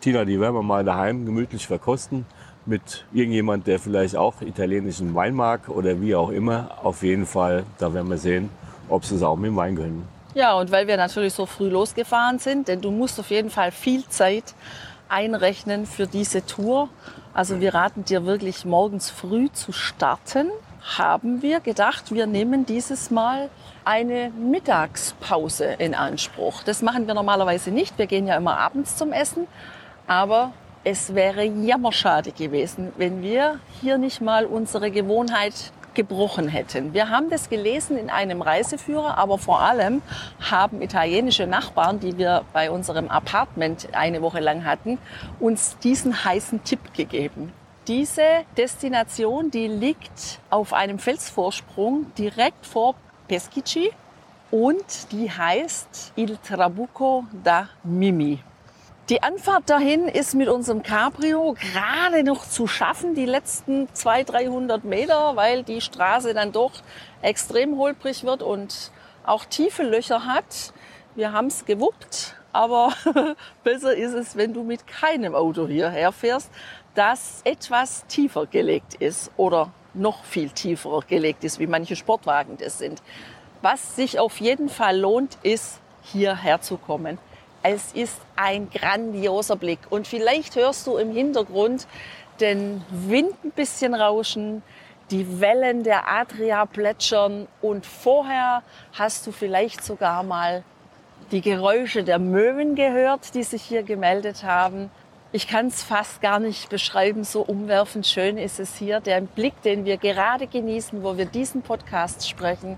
Tina, 0.00 0.24
die 0.24 0.40
werden 0.40 0.56
wir 0.56 0.62
mal 0.64 0.84
daheim 0.84 1.24
gemütlich 1.26 1.68
verkosten 1.68 2.26
mit 2.66 3.04
irgendjemand, 3.12 3.66
der 3.66 3.78
vielleicht 3.78 4.16
auch 4.16 4.40
italienischen 4.40 5.14
Wein 5.14 5.34
mag 5.34 5.68
oder 5.68 6.00
wie 6.00 6.14
auch 6.14 6.30
immer. 6.30 6.70
Auf 6.82 7.02
jeden 7.02 7.26
Fall, 7.26 7.64
da 7.78 7.92
werden 7.92 8.08
wir 8.08 8.18
sehen, 8.18 8.50
ob 8.88 9.04
sie 9.04 9.16
es 9.16 9.22
auch 9.22 9.36
mit 9.36 9.48
dem 9.48 9.56
Wein 9.56 9.76
können. 9.76 10.08
Ja, 10.34 10.54
und 10.54 10.72
weil 10.72 10.86
wir 10.86 10.96
natürlich 10.96 11.32
so 11.32 11.46
früh 11.46 11.68
losgefahren 11.68 12.38
sind, 12.38 12.66
denn 12.68 12.80
du 12.80 12.90
musst 12.90 13.20
auf 13.20 13.30
jeden 13.30 13.50
Fall 13.50 13.70
viel 13.70 14.06
Zeit 14.08 14.54
einrechnen 15.08 15.86
für 15.86 16.06
diese 16.06 16.44
Tour. 16.44 16.88
Also 17.32 17.60
wir 17.60 17.74
raten 17.74 18.04
dir 18.04 18.26
wirklich 18.26 18.64
morgens 18.64 19.10
früh 19.10 19.50
zu 19.52 19.72
starten. 19.72 20.48
Haben 20.98 21.40
wir 21.40 21.60
gedacht, 21.60 22.12
wir 22.12 22.26
nehmen 22.26 22.66
dieses 22.66 23.10
Mal 23.10 23.48
eine 23.84 24.30
Mittagspause 24.30 25.64
in 25.78 25.94
Anspruch. 25.94 26.62
Das 26.64 26.82
machen 26.82 27.06
wir 27.06 27.14
normalerweise 27.14 27.70
nicht. 27.70 27.96
Wir 27.98 28.06
gehen 28.06 28.26
ja 28.26 28.36
immer 28.36 28.58
abends 28.58 28.96
zum 28.96 29.12
Essen. 29.12 29.46
Aber 30.06 30.52
es 30.84 31.14
wäre 31.14 31.44
jammerschade 31.44 32.32
gewesen, 32.32 32.92
wenn 32.98 33.22
wir 33.22 33.58
hier 33.80 33.96
nicht 33.96 34.20
mal 34.20 34.44
unsere 34.44 34.90
Gewohnheit 34.90 35.72
gebrochen 35.94 36.48
hätten. 36.48 36.92
Wir 36.92 37.08
haben 37.08 37.30
das 37.30 37.48
gelesen 37.48 37.96
in 37.96 38.10
einem 38.10 38.42
Reiseführer, 38.42 39.16
aber 39.16 39.38
vor 39.38 39.60
allem 39.62 40.02
haben 40.50 40.82
italienische 40.82 41.46
Nachbarn, 41.46 42.00
die 42.00 42.18
wir 42.18 42.44
bei 42.52 42.70
unserem 42.70 43.08
Apartment 43.08 43.88
eine 43.92 44.20
Woche 44.20 44.40
lang 44.40 44.64
hatten, 44.64 44.98
uns 45.40 45.78
diesen 45.78 46.24
heißen 46.24 46.64
Tipp 46.64 46.92
gegeben. 46.94 47.52
Diese 47.86 48.44
Destination, 48.56 49.50
die 49.50 49.68
liegt 49.68 50.40
auf 50.50 50.72
einem 50.72 50.98
Felsvorsprung 50.98 52.12
direkt 52.18 52.66
vor 52.66 52.94
Peschici 53.28 53.90
und 54.50 55.12
die 55.12 55.30
heißt 55.30 56.12
Il 56.16 56.36
Trabuco 56.38 57.24
da 57.42 57.68
Mimi. 57.84 58.40
Die 59.10 59.22
Anfahrt 59.22 59.68
dahin 59.68 60.08
ist 60.08 60.34
mit 60.34 60.48
unserem 60.48 60.82
Cabrio 60.82 61.54
gerade 61.60 62.24
noch 62.24 62.48
zu 62.48 62.66
schaffen, 62.66 63.14
die 63.14 63.26
letzten 63.26 63.86
200, 63.92 64.32
300 64.32 64.84
Meter, 64.84 65.36
weil 65.36 65.62
die 65.62 65.82
Straße 65.82 66.32
dann 66.32 66.52
doch 66.52 66.72
extrem 67.20 67.76
holprig 67.76 68.24
wird 68.24 68.42
und 68.42 68.90
auch 69.26 69.44
tiefe 69.44 69.82
Löcher 69.82 70.24
hat. 70.24 70.72
Wir 71.14 71.32
haben 71.32 71.48
es 71.48 71.66
gewuppt, 71.66 72.34
aber 72.54 72.94
besser 73.62 73.94
ist 73.94 74.14
es, 74.14 74.36
wenn 74.36 74.54
du 74.54 74.62
mit 74.62 74.86
keinem 74.86 75.34
Auto 75.34 75.68
hierher 75.68 76.10
fährst, 76.10 76.50
das 76.94 77.42
etwas 77.44 78.06
tiefer 78.06 78.46
gelegt 78.46 78.94
ist 78.94 79.30
oder 79.36 79.70
noch 79.92 80.24
viel 80.24 80.48
tiefer 80.48 81.00
gelegt 81.06 81.44
ist, 81.44 81.58
wie 81.58 81.66
manche 81.66 81.94
Sportwagen 81.94 82.56
das 82.56 82.78
sind. 82.78 83.02
Was 83.60 83.96
sich 83.96 84.18
auf 84.18 84.40
jeden 84.40 84.70
Fall 84.70 84.98
lohnt, 84.98 85.36
ist 85.42 85.82
hierher 86.00 86.62
zu 86.62 86.78
kommen. 86.78 87.18
Es 87.66 87.92
ist 87.94 88.20
ein 88.36 88.68
grandioser 88.68 89.56
Blick 89.56 89.78
und 89.88 90.06
vielleicht 90.06 90.54
hörst 90.54 90.86
du 90.86 90.98
im 90.98 91.10
Hintergrund 91.10 91.86
den 92.38 92.84
Wind 92.90 93.42
ein 93.42 93.52
bisschen 93.52 93.94
rauschen, 93.94 94.62
die 95.10 95.40
Wellen 95.40 95.82
der 95.82 96.06
Adria 96.06 96.66
plätschern 96.66 97.48
und 97.62 97.86
vorher 97.86 98.62
hast 98.92 99.26
du 99.26 99.32
vielleicht 99.32 99.82
sogar 99.82 100.22
mal 100.24 100.62
die 101.30 101.40
Geräusche 101.40 102.04
der 102.04 102.18
Möwen 102.18 102.74
gehört, 102.74 103.34
die 103.34 103.44
sich 103.44 103.62
hier 103.62 103.82
gemeldet 103.82 104.44
haben. 104.44 104.90
Ich 105.32 105.48
kann 105.48 105.68
es 105.68 105.82
fast 105.82 106.20
gar 106.20 106.40
nicht 106.40 106.68
beschreiben, 106.68 107.24
so 107.24 107.40
umwerfend 107.40 108.06
schön 108.06 108.36
ist 108.36 108.60
es 108.60 108.76
hier. 108.76 109.00
Der 109.00 109.22
Blick, 109.22 109.62
den 109.62 109.86
wir 109.86 109.96
gerade 109.96 110.48
genießen, 110.48 111.02
wo 111.02 111.16
wir 111.16 111.24
diesen 111.24 111.62
Podcast 111.62 112.28
sprechen, 112.28 112.76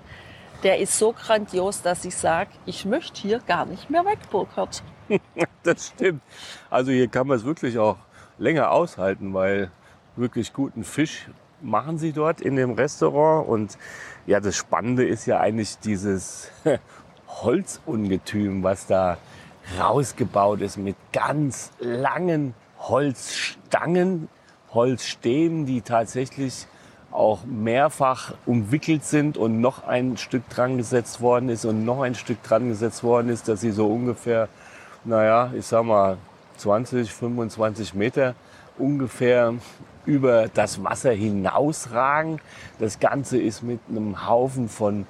der 0.63 0.79
ist 0.79 0.99
so 0.99 1.13
grandios, 1.13 1.83
dass 1.83 2.05
ich 2.05 2.17
sage, 2.17 2.51
ich 2.65 2.85
möchte 2.85 3.21
hier 3.21 3.41
gar 3.41 3.67
nicht 3.67 3.91
mehr 3.91 4.05
weg, 4.05 4.19
Burkhard. 4.31 4.83
das 5.63 5.89
stimmt. 5.89 6.23
Also 6.71 6.91
hier 6.91 7.09
kann 7.09 7.27
man 7.27 7.37
es 7.37 7.45
wirklich 7.45 7.79
auch 7.79 7.97
länger 8.39 8.71
aushalten, 8.71 9.35
weil 9.35 9.71
wirklich 10.17 10.53
guten 10.53 10.85
Fisch 10.85 11.29
machen 11.61 11.99
sie 11.99 12.13
dort 12.13 12.41
in 12.41 12.57
dem 12.57 12.73
Restaurant. 12.73 13.49
Und 13.49 13.79
ja, 14.27 14.41
das 14.41 14.57
Spannende 14.57 15.07
ist 15.07 15.27
ja 15.27 15.41
eigentlich 15.41 15.79
dieses 15.79 16.51
Holzungetüm, 17.29 18.63
was 18.63 18.87
da 18.87 19.19
rausgebaut 19.79 20.61
ist 20.61 20.77
mit 20.77 20.97
ganz 21.13 21.73
langen 21.81 22.55
Holzstangen, 22.79 24.29
Holzstäben, 24.73 25.67
die 25.67 25.81
tatsächlich 25.83 26.67
auch 27.17 27.45
mehrfach 27.45 28.35
umwickelt 28.45 29.05
sind 29.05 29.37
und 29.37 29.61
noch 29.61 29.87
ein 29.87 30.17
Stück 30.17 30.49
dran 30.51 30.77
gesetzt 30.77 31.21
worden 31.21 31.49
ist 31.49 31.65
und 31.65 31.85
noch 31.85 32.03
ein 32.03 32.15
Stück 32.15 32.43
dran 32.43 32.69
gesetzt 32.69 33.03
worden 33.03 33.29
ist, 33.29 33.49
dass 33.49 33.61
sie 33.61 33.71
so 33.71 33.87
ungefähr, 33.87 34.49
naja, 35.05 35.51
ich 35.57 35.67
sag 35.67 35.85
mal 35.85 36.19
20, 36.59 37.13
25 37.13 37.95
Meter 37.95 38.35
ungefähr 38.79 39.55
über 40.05 40.49
das 40.49 40.85
Wasser 40.85 41.13
hinausragen. 41.13 42.41
Das 42.79 43.01
Ganze 43.01 43.39
ist 43.39 43.63
mit 43.63 43.81
einem 43.89 44.27
Haufen 44.27 44.69
von 44.69 45.07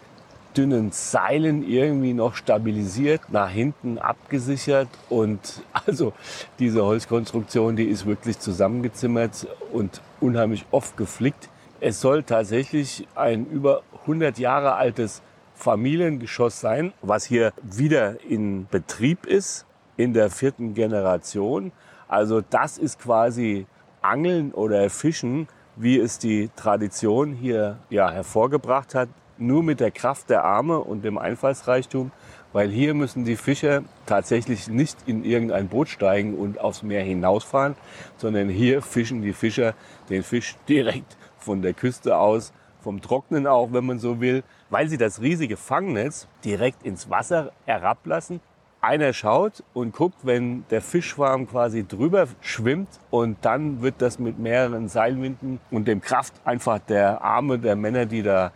dünnen 0.56 0.90
Seilen 0.90 1.68
irgendwie 1.68 2.14
noch 2.14 2.34
stabilisiert, 2.34 3.20
nach 3.30 3.50
hinten 3.50 3.98
abgesichert. 3.98 4.88
Und 5.08 5.62
also 5.86 6.12
diese 6.58 6.84
Holzkonstruktion, 6.84 7.76
die 7.76 7.84
ist 7.84 8.06
wirklich 8.06 8.38
zusammengezimmert 8.38 9.46
und 9.72 10.00
unheimlich 10.20 10.64
oft 10.70 10.96
geflickt. 10.96 11.48
Es 11.80 12.00
soll 12.00 12.22
tatsächlich 12.22 13.06
ein 13.14 13.44
über 13.46 13.82
100 14.02 14.38
Jahre 14.38 14.74
altes 14.74 15.20
Familiengeschoss 15.54 16.58
sein, 16.58 16.94
was 17.02 17.26
hier 17.26 17.52
wieder 17.62 18.22
in 18.24 18.66
Betrieb 18.70 19.26
ist, 19.26 19.66
in 19.98 20.14
der 20.14 20.30
vierten 20.30 20.72
Generation. 20.72 21.72
Also 22.08 22.40
das 22.40 22.78
ist 22.78 22.98
quasi 22.98 23.66
Angeln 24.00 24.52
oder 24.52 24.88
Fischen, 24.88 25.48
wie 25.76 25.98
es 25.98 26.18
die 26.18 26.48
Tradition 26.56 27.34
hier 27.34 27.78
ja, 27.90 28.10
hervorgebracht 28.10 28.94
hat, 28.94 29.10
nur 29.36 29.62
mit 29.62 29.80
der 29.80 29.90
Kraft 29.90 30.30
der 30.30 30.44
Arme 30.44 30.78
und 30.78 31.04
dem 31.04 31.18
Einfallsreichtum, 31.18 32.10
weil 32.54 32.70
hier 32.70 32.94
müssen 32.94 33.26
die 33.26 33.36
Fischer 33.36 33.82
tatsächlich 34.06 34.68
nicht 34.68 34.96
in 35.04 35.24
irgendein 35.24 35.68
Boot 35.68 35.90
steigen 35.90 36.38
und 36.38 36.58
aufs 36.58 36.82
Meer 36.82 37.02
hinausfahren, 37.02 37.74
sondern 38.16 38.48
hier 38.48 38.80
fischen 38.80 39.20
die 39.20 39.34
Fischer 39.34 39.74
den 40.08 40.22
Fisch 40.22 40.56
direkt 40.66 41.18
von 41.38 41.62
der 41.62 41.74
Küste 41.74 42.16
aus, 42.16 42.52
vom 42.80 43.00
Trocknen 43.00 43.46
auch, 43.46 43.72
wenn 43.72 43.84
man 43.84 43.98
so 43.98 44.20
will, 44.20 44.44
weil 44.70 44.88
sie 44.88 44.96
das 44.96 45.20
riesige 45.20 45.56
Fangnetz 45.56 46.28
direkt 46.44 46.84
ins 46.84 47.10
Wasser 47.10 47.52
herablassen. 47.64 48.40
Einer 48.80 49.12
schaut 49.12 49.64
und 49.74 49.92
guckt, 49.92 50.18
wenn 50.22 50.64
der 50.70 50.80
Fischschwarm 50.80 51.48
quasi 51.48 51.84
drüber 51.86 52.28
schwimmt 52.40 52.88
und 53.10 53.38
dann 53.40 53.82
wird 53.82 53.96
das 53.98 54.20
mit 54.20 54.38
mehreren 54.38 54.88
Seilwinden 54.88 55.58
und 55.72 55.88
dem 55.88 56.00
Kraft 56.00 56.34
einfach 56.44 56.78
der 56.78 57.22
Arme 57.22 57.58
der 57.58 57.74
Männer, 57.74 58.06
die 58.06 58.22
da 58.22 58.52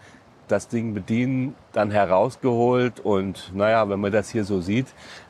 das 0.47 0.69
Ding 0.69 0.95
bedienen, 0.95 1.55
dann 1.73 1.91
herausgeholt. 1.91 3.01
Und 3.01 3.53
naja, 3.55 3.89
wenn 3.89 4.01
man 4.01 4.13
das 4.13 4.31
hier 4.31 4.45
so 4.45 4.61
sieht, 4.61 4.87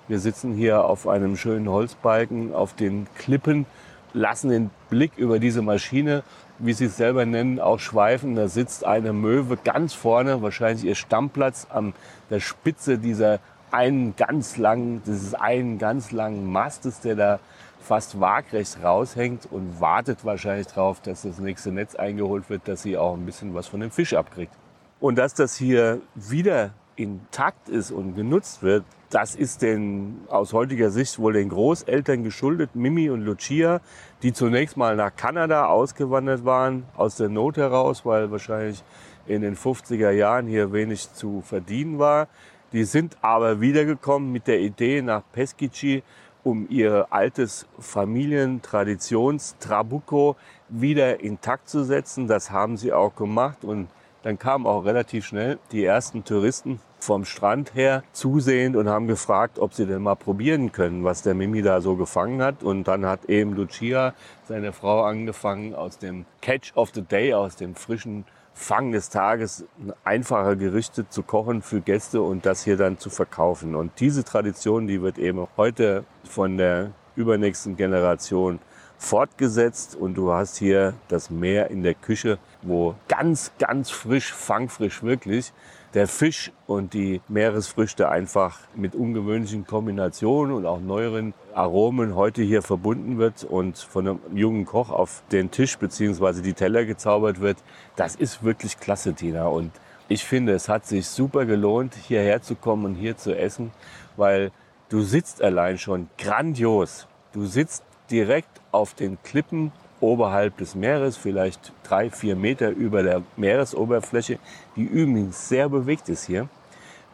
wir 0.08 0.18
sitzen 0.18 0.54
hier 0.54 0.84
auf 0.84 1.06
einem 1.06 1.36
schönen 1.36 1.68
Holzbalken, 1.68 2.54
auf 2.54 2.74
den 2.74 3.06
Klippen, 3.16 3.66
lassen 4.12 4.50
den 4.50 4.70
Blick 4.88 5.12
über 5.16 5.38
diese 5.38 5.62
Maschine, 5.62 6.24
wie 6.60 6.72
sie 6.72 6.86
es 6.86 6.96
selber 6.96 7.26
nennen, 7.26 7.58
auch 7.58 7.78
schweifen. 7.78 8.36
Da 8.36 8.48
sitzt 8.48 8.84
eine 8.84 9.12
Möwe 9.12 9.56
ganz 9.56 9.94
vorne, 9.94 10.42
wahrscheinlich 10.42 10.84
ihr 10.84 10.94
Stammplatz 10.94 11.66
an 11.70 11.94
der 12.28 12.40
Spitze 12.40 12.98
dieser 12.98 13.40
einen 13.70 14.14
ganz 14.16 14.56
langen, 14.56 15.02
dieses 15.04 15.34
einen 15.34 15.78
ganz 15.78 16.12
langen 16.12 16.50
Mastes, 16.50 17.00
der 17.00 17.14
da 17.16 17.40
fast 17.80 18.20
waagrecht 18.20 18.78
raushängt 18.82 19.48
und 19.50 19.80
wartet 19.80 20.24
wahrscheinlich 20.24 20.68
darauf, 20.68 21.00
dass 21.00 21.22
das 21.22 21.38
nächste 21.38 21.72
Netz 21.72 21.94
eingeholt 21.94 22.50
wird, 22.50 22.68
dass 22.68 22.82
sie 22.82 22.96
auch 22.96 23.14
ein 23.14 23.24
bisschen 23.24 23.54
was 23.54 23.66
von 23.66 23.80
dem 23.80 23.90
Fisch 23.90 24.14
abkriegt. 24.14 24.52
Und 25.00 25.16
dass 25.16 25.34
das 25.34 25.56
hier 25.56 26.00
wieder 26.14 26.70
intakt 26.96 27.68
ist 27.68 27.90
und 27.90 28.14
genutzt 28.14 28.62
wird, 28.62 28.84
das 29.10 29.34
ist 29.34 29.60
den, 29.62 30.20
aus 30.28 30.52
heutiger 30.52 30.90
Sicht 30.90 31.18
wohl 31.18 31.32
den 31.32 31.48
Großeltern 31.48 32.22
geschuldet, 32.22 32.70
Mimi 32.74 33.10
und 33.10 33.22
Lucia, 33.22 33.80
die 34.22 34.32
zunächst 34.32 34.76
mal 34.76 34.94
nach 34.94 35.16
Kanada 35.16 35.66
ausgewandert 35.66 36.44
waren, 36.44 36.84
aus 36.96 37.16
der 37.16 37.28
Not 37.28 37.56
heraus, 37.56 38.06
weil 38.06 38.30
wahrscheinlich 38.30 38.84
in 39.26 39.42
den 39.42 39.56
50er 39.56 40.12
Jahren 40.12 40.46
hier 40.46 40.72
wenig 40.72 41.12
zu 41.12 41.40
verdienen 41.40 41.98
war. 41.98 42.28
Die 42.72 42.84
sind 42.84 43.16
aber 43.20 43.60
wiedergekommen 43.60 44.30
mit 44.30 44.46
der 44.46 44.60
Idee 44.60 45.02
nach 45.02 45.24
Peschici, 45.32 46.04
um 46.44 46.68
ihr 46.70 47.08
altes 47.10 47.66
Familientraditions-Trabuco 47.80 50.36
wieder 50.68 51.18
intakt 51.20 51.68
zu 51.68 51.82
setzen. 51.82 52.28
Das 52.28 52.52
haben 52.52 52.76
sie 52.76 52.92
auch 52.92 53.16
gemacht 53.16 53.64
und 53.64 53.88
dann 54.22 54.38
kamen 54.38 54.66
auch 54.66 54.84
relativ 54.84 55.26
schnell 55.26 55.58
die 55.72 55.84
ersten 55.84 56.24
Touristen 56.24 56.80
vom 56.98 57.24
Strand 57.24 57.74
her 57.74 58.02
zusehend 58.12 58.76
und 58.76 58.88
haben 58.88 59.06
gefragt, 59.06 59.58
ob 59.58 59.72
sie 59.72 59.86
denn 59.86 60.02
mal 60.02 60.16
probieren 60.16 60.72
können, 60.72 61.04
was 61.04 61.22
der 61.22 61.34
Mimi 61.34 61.62
da 61.62 61.80
so 61.80 61.96
gefangen 61.96 62.42
hat. 62.42 62.62
Und 62.62 62.84
dann 62.88 63.06
hat 63.06 63.24
eben 63.26 63.54
Lucia, 63.54 64.14
seine 64.46 64.72
Frau, 64.72 65.02
angefangen, 65.04 65.74
aus 65.74 65.98
dem 65.98 66.26
Catch 66.42 66.72
of 66.74 66.90
the 66.94 67.02
Day, 67.02 67.34
aus 67.34 67.56
dem 67.56 67.74
frischen 67.74 68.24
Fang 68.52 68.92
des 68.92 69.08
Tages, 69.08 69.64
einfache 70.04 70.56
Gerichte 70.56 71.08
zu 71.08 71.22
kochen 71.22 71.62
für 71.62 71.80
Gäste 71.80 72.20
und 72.20 72.44
das 72.44 72.64
hier 72.64 72.76
dann 72.76 72.98
zu 72.98 73.08
verkaufen. 73.08 73.74
Und 73.74 73.92
diese 74.00 74.22
Tradition, 74.22 74.86
die 74.86 75.00
wird 75.00 75.16
eben 75.16 75.46
heute 75.56 76.04
von 76.24 76.58
der 76.58 76.90
übernächsten 77.16 77.76
Generation 77.76 78.58
fortgesetzt 79.00 79.96
und 79.96 80.14
du 80.14 80.30
hast 80.30 80.58
hier 80.58 80.92
das 81.08 81.30
Meer 81.30 81.70
in 81.70 81.82
der 81.82 81.94
Küche, 81.94 82.38
wo 82.62 82.94
ganz, 83.08 83.50
ganz 83.58 83.90
frisch, 83.90 84.32
fangfrisch 84.32 85.02
wirklich, 85.02 85.52
der 85.94 86.06
Fisch 86.06 86.52
und 86.66 86.92
die 86.92 87.22
Meeresfrüchte 87.26 88.10
einfach 88.10 88.60
mit 88.76 88.94
ungewöhnlichen 88.94 89.66
Kombinationen 89.66 90.54
und 90.54 90.66
auch 90.66 90.80
neueren 90.80 91.32
Aromen 91.54 92.14
heute 92.14 92.42
hier 92.42 92.60
verbunden 92.60 93.18
wird 93.18 93.42
und 93.42 93.78
von 93.78 94.06
einem 94.06 94.20
jungen 94.34 94.66
Koch 94.66 94.90
auf 94.90 95.22
den 95.32 95.50
Tisch 95.50 95.78
beziehungsweise 95.78 96.42
die 96.42 96.52
Teller 96.52 96.84
gezaubert 96.84 97.40
wird. 97.40 97.56
Das 97.96 98.14
ist 98.14 98.44
wirklich 98.44 98.78
klasse, 98.78 99.14
Tina. 99.14 99.46
Und 99.46 99.72
ich 100.08 100.24
finde, 100.24 100.52
es 100.52 100.68
hat 100.68 100.86
sich 100.86 101.08
super 101.08 101.46
gelohnt, 101.46 101.94
hierher 101.94 102.42
zu 102.42 102.54
kommen 102.54 102.84
und 102.84 102.94
hier 102.96 103.16
zu 103.16 103.36
essen, 103.36 103.72
weil 104.16 104.52
du 104.90 105.00
sitzt 105.00 105.42
allein 105.42 105.78
schon 105.78 106.10
grandios. 106.18 107.08
Du 107.32 107.46
sitzt 107.46 107.82
direkt 108.10 108.59
auf 108.72 108.94
den 108.94 109.18
Klippen 109.22 109.72
oberhalb 110.00 110.56
des 110.56 110.74
Meeres, 110.74 111.16
vielleicht 111.16 111.72
drei, 111.82 112.10
vier 112.10 112.36
Meter 112.36 112.70
über 112.70 113.02
der 113.02 113.22
Meeresoberfläche, 113.36 114.38
die 114.76 114.84
übrigens 114.84 115.48
sehr 115.48 115.68
bewegt 115.68 116.08
ist 116.08 116.26
hier. 116.26 116.48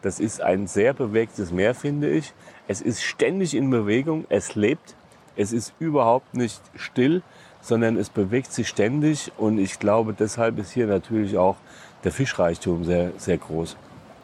Das 0.01 0.19
ist 0.19 0.41
ein 0.41 0.67
sehr 0.67 0.93
bewegtes 0.93 1.51
Meer, 1.51 1.75
finde 1.75 2.09
ich. 2.09 2.33
Es 2.67 2.81
ist 2.81 3.01
ständig 3.01 3.55
in 3.55 3.69
Bewegung, 3.69 4.25
es 4.29 4.55
lebt, 4.55 4.95
es 5.35 5.51
ist 5.51 5.73
überhaupt 5.79 6.33
nicht 6.33 6.61
still, 6.75 7.21
sondern 7.61 7.97
es 7.97 8.09
bewegt 8.09 8.53
sich 8.53 8.67
ständig 8.67 9.31
und 9.37 9.57
ich 9.57 9.79
glaube, 9.79 10.13
deshalb 10.13 10.57
ist 10.59 10.71
hier 10.71 10.87
natürlich 10.87 11.37
auch 11.37 11.57
der 12.03 12.11
Fischreichtum 12.11 12.83
sehr, 12.83 13.11
sehr 13.17 13.37
groß. 13.37 13.75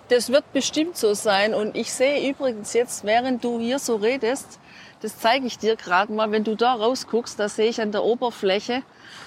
Das 0.09 0.29
wird 0.31 0.51
bestimmt 0.53 0.97
so 0.97 1.13
sein. 1.13 1.53
Und 1.53 1.75
ich 1.77 1.93
sehe 1.93 2.29
übrigens 2.29 2.73
jetzt, 2.73 3.03
während 3.05 3.43
du 3.43 3.59
hier 3.59 3.79
so 3.79 3.95
redest, 3.95 4.59
das 5.01 5.17
zeige 5.17 5.47
ich 5.47 5.57
dir 5.57 5.75
gerade 5.75 6.13
mal, 6.13 6.31
wenn 6.31 6.43
du 6.43 6.55
da 6.55 6.73
rausguckst, 6.73 7.39
da 7.39 7.49
sehe 7.49 7.67
ich 7.67 7.81
an 7.81 7.91
der 7.91 8.03
Oberfläche 8.03 8.83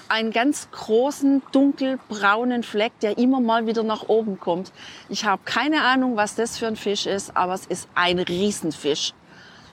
einen 0.09 0.31
ganz 0.31 0.69
großen 0.71 1.43
dunkelbraunen 1.51 2.63
Fleck, 2.63 2.99
der 3.01 3.17
immer 3.17 3.39
mal 3.39 3.67
wieder 3.67 3.83
nach 3.83 4.07
oben 4.07 4.39
kommt. 4.39 4.71
Ich 5.09 5.25
habe 5.25 5.41
keine 5.45 5.83
Ahnung, 5.83 6.15
was 6.15 6.35
das 6.35 6.57
für 6.57 6.67
ein 6.67 6.75
Fisch 6.75 7.05
ist, 7.05 7.35
aber 7.35 7.53
es 7.53 7.65
ist 7.65 7.89
ein 7.93 8.19
Riesenfisch. 8.19 9.13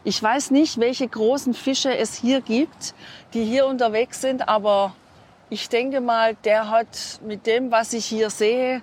Ich 0.05 0.23
weiß 0.23 0.51
nicht, 0.51 0.79
welche 0.79 1.09
großen 1.09 1.55
Fische 1.55 1.97
es 1.97 2.15
hier 2.15 2.43
gibt, 2.43 2.95
die 3.33 3.45
hier 3.45 3.67
unterwegs 3.67 4.21
sind, 4.21 4.47
aber 4.49 4.95
ich 5.49 5.71
denke 5.71 6.03
mal, 6.03 6.37
der 6.45 6.69
hat 6.69 7.21
mit 7.27 7.47
dem, 7.47 7.71
was 7.71 7.95
ich 7.95 8.05
hier 8.05 8.29
sehe, 8.29 8.83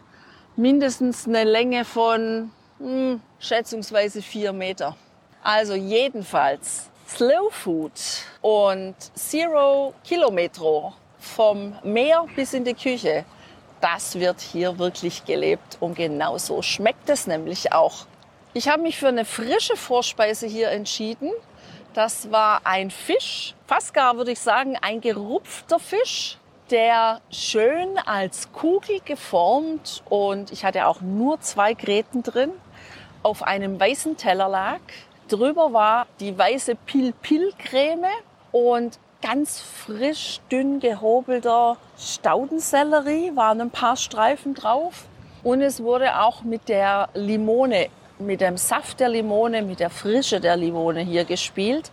mindestens 0.61 1.27
eine 1.27 1.43
Länge 1.43 1.83
von 1.83 2.51
hm, 2.77 3.19
schätzungsweise 3.39 4.21
vier 4.21 4.53
Meter. 4.53 4.95
Also 5.43 5.73
jedenfalls 5.73 6.89
Slow 7.07 7.49
Food 7.49 7.91
und 8.41 8.95
Zero 9.15 9.95
Kilometro 10.03 10.93
vom 11.17 11.75
Meer 11.83 12.25
bis 12.35 12.53
in 12.53 12.63
die 12.63 12.75
Küche. 12.75 13.25
Das 13.81 14.19
wird 14.19 14.39
hier 14.39 14.77
wirklich 14.77 15.25
gelebt 15.25 15.77
und 15.79 15.95
genau 15.95 16.37
so 16.37 16.61
schmeckt 16.61 17.09
es 17.09 17.25
nämlich 17.25 17.73
auch. 17.73 18.05
Ich 18.53 18.69
habe 18.69 18.83
mich 18.83 18.99
für 18.99 19.07
eine 19.07 19.25
frische 19.25 19.75
Vorspeise 19.75 20.45
hier 20.45 20.69
entschieden. 20.69 21.31
Das 21.95 22.31
war 22.31 22.61
ein 22.65 22.91
Fisch, 22.91 23.55
fast 23.65 23.93
gar 23.95 24.15
würde 24.15 24.31
ich 24.31 24.39
sagen, 24.39 24.77
ein 24.79 25.01
gerupfter 25.01 25.79
Fisch, 25.79 26.37
der 26.71 27.19
schön 27.29 27.97
als 28.05 28.51
Kugel 28.53 29.01
geformt 29.03 30.01
und 30.09 30.51
ich 30.51 30.63
hatte 30.63 30.87
auch 30.87 31.01
nur 31.01 31.41
zwei 31.41 31.73
Gräten 31.73 32.23
drin, 32.23 32.51
auf 33.23 33.43
einem 33.43 33.79
weißen 33.79 34.17
Teller 34.17 34.47
lag. 34.47 34.79
Drüber 35.27 35.73
war 35.73 36.07
die 36.19 36.37
weiße 36.37 36.75
Pil-Pil-Creme 36.75 38.07
und 38.51 38.97
ganz 39.21 39.59
frisch, 39.59 40.39
dünn 40.51 40.79
gehobelter 40.79 41.77
Staudensellerie, 41.97 43.35
waren 43.35 43.61
ein 43.61 43.69
paar 43.69 43.97
Streifen 43.97 44.55
drauf. 44.55 45.05
Und 45.43 45.61
es 45.61 45.83
wurde 45.83 46.19
auch 46.19 46.43
mit 46.43 46.69
der 46.69 47.09
Limone, 47.13 47.87
mit 48.19 48.41
dem 48.41 48.57
Saft 48.57 48.99
der 48.99 49.09
Limone, 49.09 49.61
mit 49.61 49.79
der 49.79 49.89
Frische 49.89 50.39
der 50.39 50.57
Limone 50.57 51.01
hier 51.01 51.25
gespielt. 51.25 51.91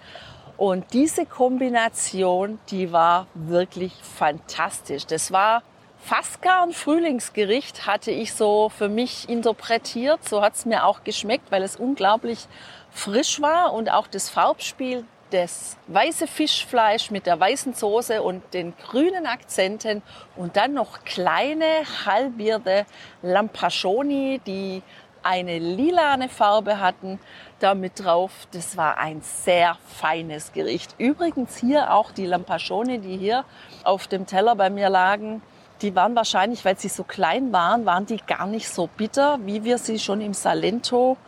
Und 0.58 0.92
diese 0.92 1.24
Kombination, 1.24 2.58
die 2.70 2.90
war 2.90 3.28
wirklich 3.34 3.92
fantastisch. 4.02 5.06
Das 5.06 5.30
war 5.30 5.62
fast 5.98 6.42
gar 6.42 6.64
ein 6.64 6.72
Frühlingsgericht, 6.72 7.86
hatte 7.86 8.10
ich 8.10 8.34
so 8.34 8.68
für 8.68 8.88
mich 8.88 9.28
interpretiert. 9.28 10.28
So 10.28 10.42
hat 10.42 10.56
es 10.56 10.66
mir 10.66 10.84
auch 10.84 11.04
geschmeckt, 11.04 11.52
weil 11.52 11.62
es 11.62 11.76
unglaublich 11.76 12.48
frisch 12.90 13.40
war 13.40 13.72
und 13.72 13.88
auch 13.88 14.08
das 14.08 14.28
Farbspiel 14.28 15.04
das 15.30 15.76
weiße 15.88 16.26
Fischfleisch 16.26 17.10
mit 17.10 17.26
der 17.26 17.38
weißen 17.38 17.74
Soße 17.74 18.22
und 18.22 18.42
den 18.54 18.74
grünen 18.76 19.26
Akzenten 19.26 20.02
und 20.36 20.56
dann 20.56 20.72
noch 20.72 21.04
kleine 21.04 21.66
halbierte 22.06 22.86
Lampascioni, 23.22 24.40
die 24.46 24.82
eine 25.28 25.58
lilane 25.58 26.30
Farbe 26.30 26.80
hatten, 26.80 27.20
damit 27.60 28.02
drauf. 28.02 28.32
Das 28.52 28.78
war 28.78 28.96
ein 28.96 29.20
sehr 29.20 29.76
feines 29.86 30.52
Gericht. 30.52 30.94
Übrigens 30.96 31.58
hier 31.58 31.92
auch 31.92 32.12
die 32.12 32.24
Lampascioni, 32.24 32.98
die 32.98 33.18
hier 33.18 33.44
auf 33.84 34.06
dem 34.06 34.24
Teller 34.24 34.56
bei 34.56 34.70
mir 34.70 34.88
lagen, 34.88 35.42
die 35.82 35.94
waren 35.94 36.16
wahrscheinlich, 36.16 36.64
weil 36.64 36.78
sie 36.78 36.88
so 36.88 37.04
klein 37.04 37.52
waren, 37.52 37.84
waren 37.84 38.06
die 38.06 38.16
gar 38.26 38.46
nicht 38.46 38.70
so 38.70 38.88
bitter, 38.96 39.38
wie 39.44 39.64
wir 39.64 39.76
sie 39.76 39.98
schon 39.98 40.22
im 40.22 40.32
Salento 40.32 41.18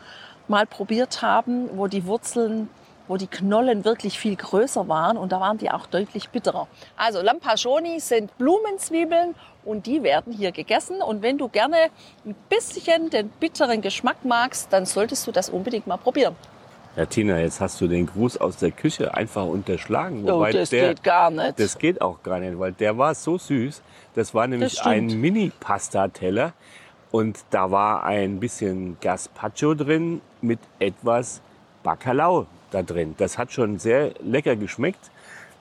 mal 0.49 0.67
probiert 0.67 1.21
haben, 1.21 1.69
wo 1.77 1.87
die 1.87 2.07
Wurzeln, 2.07 2.71
wo 3.11 3.17
die 3.17 3.27
Knollen 3.27 3.85
wirklich 3.85 4.21
viel 4.21 4.37
größer 4.37 4.87
waren 4.87 5.17
und 5.17 5.33
da 5.33 5.41
waren 5.41 5.59
die 5.59 5.69
auch 5.69 5.87
deutlich 5.87 6.29
bitterer. 6.29 6.69
Also 6.97 7.21
Lampascioni 7.21 7.99
sind 7.99 8.39
Blumenzwiebeln 8.39 9.35
und 9.65 9.87
die 9.87 10.05
werden 10.05 10.33
hier 10.33 10.53
gegessen. 10.53 11.03
Und 11.03 11.21
wenn 11.21 11.37
du 11.37 11.49
gerne 11.49 11.77
ein 12.25 12.37
bisschen 12.49 13.11
den 13.11 13.29
bitteren 13.29 13.81
Geschmack 13.81 14.25
magst, 14.25 14.73
dann 14.73 14.87
solltest 14.87 15.27
du 15.27 15.33
das 15.33 15.51
unbedingt 15.51 15.89
mal 15.89 15.97
probieren. 15.97 16.37
Ja, 16.95 17.05
Tina, 17.05 17.41
jetzt 17.41 17.61
hast 17.61 17.81
du 17.81 17.89
den 17.89 18.07
Gruß 18.07 18.37
aus 18.37 18.59
der 18.59 18.71
Küche 18.71 19.13
einfach 19.13 19.45
unterschlagen. 19.45 20.31
Oh, 20.31 20.47
das 20.47 20.71
der, 20.71 20.91
geht 20.91 21.03
gar 21.03 21.33
nicht. 21.33 21.59
Das 21.59 21.79
geht 21.79 22.01
auch 22.01 22.23
gar 22.23 22.39
nicht, 22.39 22.57
weil 22.61 22.71
der 22.71 22.97
war 22.97 23.17
so 23.17 23.39
süß. 23.39 23.83
Das 24.15 24.35
war 24.35 24.47
nämlich 24.47 24.77
das 24.77 24.87
ein 24.87 25.21
Mini-Pasta-Teller 25.21 26.53
und 27.11 27.41
da 27.51 27.73
war 27.73 28.05
ein 28.05 28.39
bisschen 28.39 28.99
Gazpacho 29.01 29.75
drin 29.75 30.21
mit 30.41 30.61
etwas 30.79 31.41
Bacalao 31.83 32.47
da 32.71 32.83
drin. 32.83 33.15
Das 33.19 33.39
hat 33.39 33.53
schon 33.53 33.79
sehr 33.79 34.15
lecker 34.21 34.57
geschmeckt. 34.57 35.11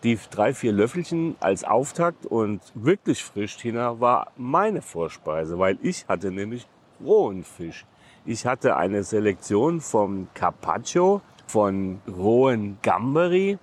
Die 0.04 0.18
drei, 0.32 0.54
vier 0.54 0.72
Löffelchen 0.72 1.36
als 1.42 1.66
Auftakt 1.66 2.26
und 2.26 2.62
wirklich 2.74 3.24
frisch, 3.24 3.58
Tina, 3.58 4.00
war 4.00 4.32
meine 4.38 4.82
Vorspeise, 4.82 5.60
weil 5.60 5.78
ich 5.82 6.06
hatte 6.08 6.32
nämlich 6.32 6.66
rohen 7.04 7.44
Fisch. 7.44 7.86
Ich 8.26 8.46
hatte 8.46 8.78
eine 8.78 9.04
Selektion 9.04 9.82
vom 9.82 10.28
Carpaccio, 10.34 11.22
von 11.48 12.00
rohen 12.08 12.78
Gamberi. 12.82 13.58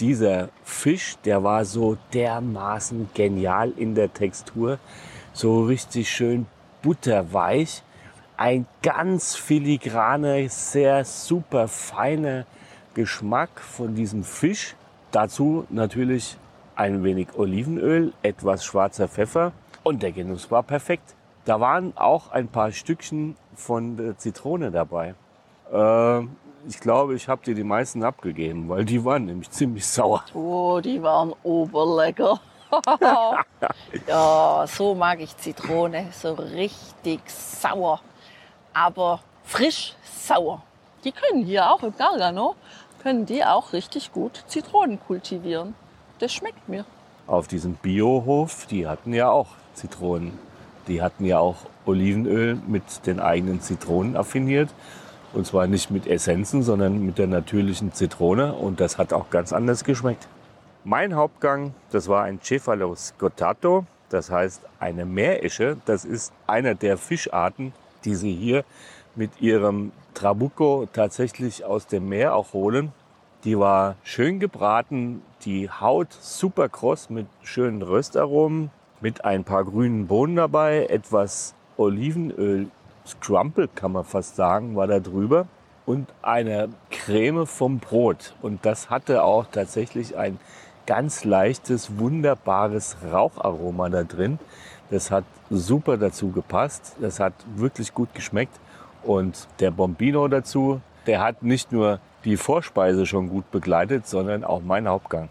Dieser 0.00 0.48
Fisch, 0.62 1.16
der 1.24 1.44
war 1.44 1.64
so 1.64 1.98
dermaßen 2.12 3.10
genial 3.12 3.72
in 3.76 3.94
der 3.94 4.12
Textur, 4.12 4.78
so 5.32 5.64
richtig 5.64 6.08
schön 6.08 6.46
butterweich. 6.82 7.82
Ein 8.36 8.66
ganz 8.82 9.36
filigraner, 9.36 10.48
sehr 10.48 11.04
super 11.04 11.68
feiner 11.68 12.46
Geschmack 12.94 13.60
von 13.60 13.94
diesem 13.94 14.24
Fisch. 14.24 14.76
Dazu 15.10 15.66
natürlich 15.70 16.36
ein 16.76 17.04
wenig 17.04 17.28
Olivenöl, 17.36 18.12
etwas 18.22 18.64
schwarzer 18.64 19.08
Pfeffer 19.08 19.52
und 19.82 20.02
der 20.02 20.12
Genuss 20.12 20.50
war 20.50 20.62
perfekt. 20.62 21.14
Da 21.44 21.60
waren 21.60 21.96
auch 21.96 22.30
ein 22.32 22.48
paar 22.48 22.72
Stückchen 22.72 23.36
von 23.54 23.96
der 23.96 24.16
Zitrone 24.16 24.70
dabei. 24.70 25.14
Äh, 25.72 26.20
ich 26.66 26.80
glaube, 26.80 27.14
ich 27.14 27.28
habe 27.28 27.44
dir 27.44 27.54
die 27.54 27.64
meisten 27.64 28.02
abgegeben, 28.02 28.68
weil 28.68 28.84
die 28.84 29.04
waren 29.04 29.26
nämlich 29.26 29.50
ziemlich 29.52 29.86
sauer. 29.86 30.24
Oh, 30.32 30.80
die 30.82 31.02
waren 31.02 31.34
oberlecker. 31.42 32.40
ja, 34.08 34.64
so 34.66 34.94
mag 34.94 35.20
ich 35.20 35.36
Zitrone. 35.36 36.08
So 36.12 36.32
richtig 36.32 37.20
sauer. 37.28 38.00
Aber 38.72 39.20
frisch 39.44 39.94
sauer. 40.02 40.62
Die 41.04 41.12
können 41.12 41.44
hier 41.44 41.70
auch 41.70 41.82
im 41.82 41.94
Gargano, 41.94 42.56
können 43.04 43.26
die 43.26 43.44
auch 43.44 43.74
richtig 43.74 44.12
gut 44.12 44.44
Zitronen 44.48 44.98
kultivieren. 44.98 45.74
Das 46.20 46.32
schmeckt 46.32 46.70
mir. 46.70 46.86
Auf 47.26 47.46
diesem 47.48 47.74
Biohof, 47.74 48.66
die 48.66 48.86
hatten 48.86 49.12
ja 49.12 49.30
auch 49.30 49.48
Zitronen. 49.74 50.32
Die 50.88 51.02
hatten 51.02 51.26
ja 51.26 51.38
auch 51.38 51.56
Olivenöl 51.84 52.58
mit 52.66 53.06
den 53.06 53.20
eigenen 53.20 53.60
Zitronen 53.60 54.16
affiniert. 54.16 54.70
Und 55.34 55.46
zwar 55.46 55.66
nicht 55.66 55.90
mit 55.90 56.06
Essenzen, 56.06 56.62
sondern 56.62 57.04
mit 57.04 57.18
der 57.18 57.26
natürlichen 57.26 57.92
Zitrone. 57.92 58.54
Und 58.54 58.80
das 58.80 58.96
hat 58.96 59.12
auch 59.12 59.28
ganz 59.28 59.52
anders 59.52 59.84
geschmeckt. 59.84 60.26
Mein 60.84 61.14
Hauptgang, 61.14 61.74
das 61.90 62.08
war 62.08 62.22
ein 62.24 62.40
Cephalus 62.42 63.12
gotato, 63.18 63.84
das 64.08 64.30
heißt 64.30 64.62
eine 64.80 65.04
Meeresche. 65.04 65.76
Das 65.84 66.06
ist 66.06 66.32
einer 66.46 66.74
der 66.74 66.96
Fischarten, 66.96 67.74
die 68.06 68.14
sie 68.14 68.34
hier 68.34 68.64
mit 69.14 69.42
ihrem 69.42 69.92
Trabucco 70.14 70.88
tatsächlich 70.92 71.64
aus 71.64 71.86
dem 71.86 72.08
Meer 72.08 72.34
auch 72.34 72.52
holen. 72.52 72.92
Die 73.44 73.58
war 73.58 73.96
schön 74.02 74.40
gebraten, 74.40 75.22
die 75.44 75.68
Haut 75.68 76.12
super 76.12 76.68
kross 76.68 77.10
mit 77.10 77.26
schönen 77.42 77.82
Röstaromen, 77.82 78.70
mit 79.00 79.24
ein 79.24 79.44
paar 79.44 79.64
grünen 79.64 80.06
Bohnen 80.06 80.36
dabei, 80.36 80.86
etwas 80.86 81.54
Olivenöl, 81.76 82.68
Scrumple 83.06 83.68
kann 83.68 83.92
man 83.92 84.04
fast 84.04 84.36
sagen, 84.36 84.76
war 84.76 84.86
da 84.86 84.98
drüber 84.98 85.46
und 85.84 86.08
eine 86.22 86.70
Creme 86.90 87.46
vom 87.46 87.78
Brot. 87.78 88.34
Und 88.40 88.64
das 88.64 88.88
hatte 88.88 89.22
auch 89.22 89.46
tatsächlich 89.50 90.16
ein 90.16 90.38
ganz 90.86 91.24
leichtes, 91.24 91.98
wunderbares 91.98 92.96
Raucharoma 93.12 93.88
da 93.88 94.04
drin. 94.04 94.38
Das 94.90 95.10
hat 95.10 95.24
super 95.50 95.96
dazu 95.96 96.30
gepasst. 96.30 96.96
Das 97.00 97.20
hat 97.20 97.34
wirklich 97.56 97.92
gut 97.92 98.14
geschmeckt. 98.14 98.58
Und 99.04 99.46
der 99.60 99.70
Bombino 99.70 100.28
dazu, 100.28 100.80
der 101.06 101.20
hat 101.20 101.42
nicht 101.42 101.72
nur 101.72 102.00
die 102.24 102.36
Vorspeise 102.36 103.06
schon 103.06 103.28
gut 103.28 103.50
begleitet, 103.50 104.06
sondern 104.06 104.44
auch 104.44 104.62
meinen 104.62 104.88
Hauptgang. 104.88 105.28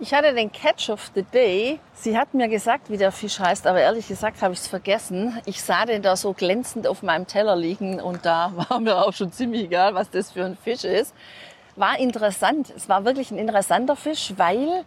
Ich 0.00 0.14
hatte 0.14 0.32
den 0.32 0.52
Catch 0.52 0.90
of 0.90 1.10
the 1.16 1.24
Day. 1.24 1.80
Sie 1.94 2.16
hat 2.16 2.32
mir 2.32 2.48
gesagt, 2.48 2.88
wie 2.88 2.96
der 2.96 3.10
Fisch 3.10 3.40
heißt, 3.40 3.66
aber 3.66 3.80
ehrlich 3.80 4.06
gesagt 4.06 4.42
habe 4.42 4.54
ich 4.54 4.60
es 4.60 4.68
vergessen. 4.68 5.40
Ich 5.44 5.60
sah 5.60 5.86
den 5.86 6.02
da 6.02 6.14
so 6.14 6.32
glänzend 6.32 6.86
auf 6.86 7.02
meinem 7.02 7.26
Teller 7.26 7.56
liegen 7.56 8.00
und 8.00 8.24
da 8.24 8.52
war 8.68 8.78
mir 8.78 8.96
auch 8.96 9.12
schon 9.12 9.32
ziemlich 9.32 9.64
egal, 9.64 9.94
was 9.94 10.08
das 10.10 10.30
für 10.30 10.44
ein 10.44 10.56
Fisch 10.56 10.84
ist 10.84 11.12
war 11.78 11.98
interessant. 11.98 12.72
Es 12.76 12.88
war 12.88 13.04
wirklich 13.04 13.30
ein 13.30 13.38
interessanter 13.38 13.96
Fisch, 13.96 14.34
weil 14.36 14.84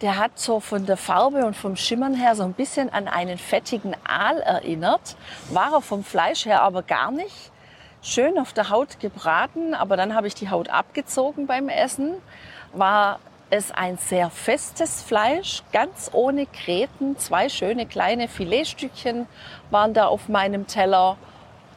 der 0.00 0.18
hat 0.18 0.38
so 0.38 0.60
von 0.60 0.84
der 0.84 0.96
Farbe 0.96 1.46
und 1.46 1.56
vom 1.56 1.76
Schimmern 1.76 2.14
her 2.14 2.34
so 2.34 2.42
ein 2.42 2.52
bisschen 2.52 2.90
an 2.90 3.08
einen 3.08 3.38
fettigen 3.38 3.96
Aal 4.04 4.38
erinnert. 4.40 5.16
War 5.50 5.72
er 5.72 5.80
vom 5.80 6.04
Fleisch 6.04 6.44
her 6.44 6.62
aber 6.62 6.82
gar 6.82 7.10
nicht. 7.10 7.50
Schön 8.08 8.38
auf 8.38 8.52
der 8.52 8.70
Haut 8.70 9.00
gebraten, 9.00 9.74
aber 9.74 9.96
dann 9.96 10.14
habe 10.14 10.28
ich 10.28 10.34
die 10.36 10.48
Haut 10.48 10.68
abgezogen 10.68 11.48
beim 11.48 11.68
Essen. 11.68 12.14
War 12.72 13.18
es 13.50 13.72
ein 13.72 13.98
sehr 13.98 14.30
festes 14.30 15.02
Fleisch, 15.02 15.64
ganz 15.72 16.10
ohne 16.12 16.46
Gräten. 16.46 17.18
Zwei 17.18 17.48
schöne 17.48 17.84
kleine 17.84 18.28
Filetstückchen 18.28 19.26
waren 19.72 19.92
da 19.92 20.06
auf 20.06 20.28
meinem 20.28 20.68
Teller. 20.68 21.16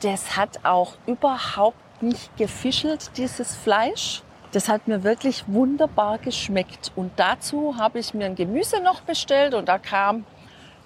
Das 0.03 0.37
hat 0.37 0.63
auch 0.65 0.93
überhaupt 1.07 2.03
nicht 2.03 2.37
gefischelt, 2.37 3.09
dieses 3.17 3.55
Fleisch. 3.55 4.21
Das 4.51 4.69
hat 4.69 4.87
mir 4.87 5.03
wirklich 5.03 5.45
wunderbar 5.47 6.19
geschmeckt. 6.19 6.91
Und 6.95 7.11
dazu 7.15 7.75
habe 7.79 7.97
ich 7.97 8.13
mir 8.13 8.27
ein 8.27 8.35
Gemüse 8.35 8.81
noch 8.81 9.01
bestellt 9.01 9.55
und 9.55 9.67
da 9.67 9.79
kam 9.79 10.25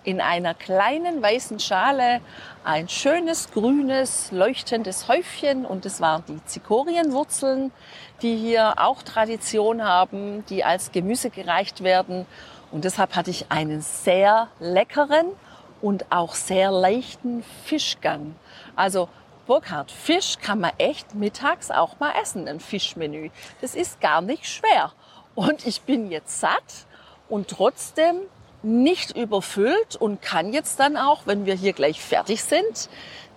in 0.04 0.22
einer 0.22 0.54
kleinen 0.54 1.22
weißen 1.22 1.60
Schale 1.60 2.22
ein 2.64 2.90
schönes 2.90 3.52
grünes 3.52 4.32
leuchtendes 4.32 5.08
Häufchen 5.08 5.66
und 5.66 5.86
es 5.86 6.02
waren 6.02 6.24
die 6.28 6.44
Zikorienwurzeln, 6.46 7.72
die 8.22 8.36
hier 8.36 8.76
auch 8.78 9.04
Tradition 9.04 9.84
haben, 9.84 10.46
die 10.48 10.64
als 10.64 10.92
Gemüse 10.92 11.30
gereicht 11.30 11.84
werden. 11.84 12.26
Und 12.72 12.86
deshalb 12.86 13.16
hatte 13.16 13.32
ich 13.32 13.46
einen 13.50 13.82
sehr 13.82 14.48
leckeren 14.60 15.28
und 15.82 16.12
auch 16.12 16.34
sehr 16.34 16.72
leichten 16.72 17.44
Fischgang. 17.66 18.36
Also 18.76 19.10
Burkhard, 19.46 19.92
Fisch 19.92 20.38
kann 20.42 20.62
man 20.62 20.72
echt 20.78 21.16
mittags 21.16 21.70
auch 21.70 22.00
mal 22.00 22.14
essen, 22.22 22.48
ein 22.48 22.62
Fischmenü. 22.62 23.30
Das 23.60 23.76
ist 23.76 24.00
gar 24.00 24.22
nicht 24.22 24.48
schwer. 24.48 24.94
Und 25.36 25.68
ich 25.68 25.82
bin 25.82 26.10
jetzt 26.10 26.40
satt 26.40 26.88
und 27.28 27.50
trotzdem 27.50 28.22
nicht 28.64 29.16
überfüllt 29.16 29.96
und 29.98 30.22
kann 30.22 30.54
jetzt 30.54 30.80
dann 30.80 30.98
auch, 30.98 31.22
wenn 31.26 31.46
wir 31.46 31.54
hier 31.54 31.74
gleich 31.74 32.02
fertig 32.02 32.44
sind, 32.44 32.90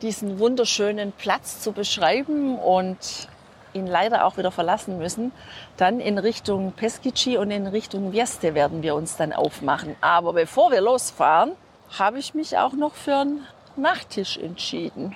diesen 0.03 0.39
wunderschönen 0.39 1.13
Platz 1.13 1.61
zu 1.61 1.73
beschreiben 1.73 2.59
und 2.59 3.29
ihn 3.73 3.87
leider 3.87 4.25
auch 4.25 4.37
wieder 4.39 4.51
verlassen 4.51 4.99
müssen, 4.99 5.33
dann 5.77 6.01
in 6.01 6.19
Richtung 6.19 6.73
Peschici 6.73 7.37
und 7.37 7.51
in 7.51 7.67
Richtung 7.67 8.13
Vieste 8.13 8.55
werden 8.55 8.83
wir 8.83 8.95
uns 8.95 9.17
dann 9.17 9.33
aufmachen. 9.33 9.97
Aber 10.01 10.33
bevor 10.33 10.71
wir 10.71 10.81
losfahren, 10.81 11.53
habe 11.99 12.19
ich 12.19 12.35
mich 12.35 12.57
auch 12.57 12.73
noch 12.73 12.95
für 12.95 13.17
einen 13.17 13.47
Nachtisch 13.77 14.39
entschieden. 14.39 15.15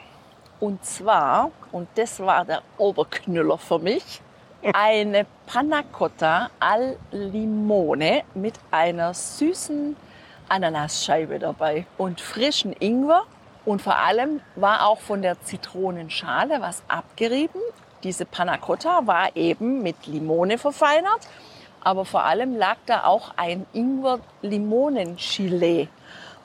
Und 0.60 0.84
zwar, 0.84 1.50
und 1.72 1.88
das 1.94 2.20
war 2.20 2.44
der 2.44 2.62
Oberknüller 2.76 3.56
für 3.56 3.78
mich, 3.78 4.20
eine 4.72 5.26
Panna 5.46 5.82
Cotta 5.82 6.50
al 6.60 6.96
Limone 7.10 8.22
mit 8.34 8.54
einer 8.70 9.14
süßen 9.14 9.96
Ananasscheibe 10.48 11.38
dabei 11.38 11.86
und 11.96 12.20
frischen 12.20 12.74
Ingwer. 12.78 13.22
Und 13.64 13.80
vor 13.82 13.96
allem 13.96 14.40
war 14.56 14.86
auch 14.86 15.00
von 15.00 15.22
der 15.22 15.40
Zitronenschale 15.42 16.60
was 16.60 16.82
abgerieben. 16.88 17.60
Diese 18.02 18.24
Panna 18.24 18.56
Cotta 18.56 19.06
war 19.06 19.36
eben 19.36 19.82
mit 19.82 20.06
Limone 20.06 20.58
verfeinert, 20.58 21.28
aber 21.82 22.04
vor 22.04 22.24
allem 22.24 22.56
lag 22.56 22.76
da 22.86 23.04
auch 23.04 23.32
ein 23.36 23.66
Ingwer-Limonen-Chile. 23.72 25.88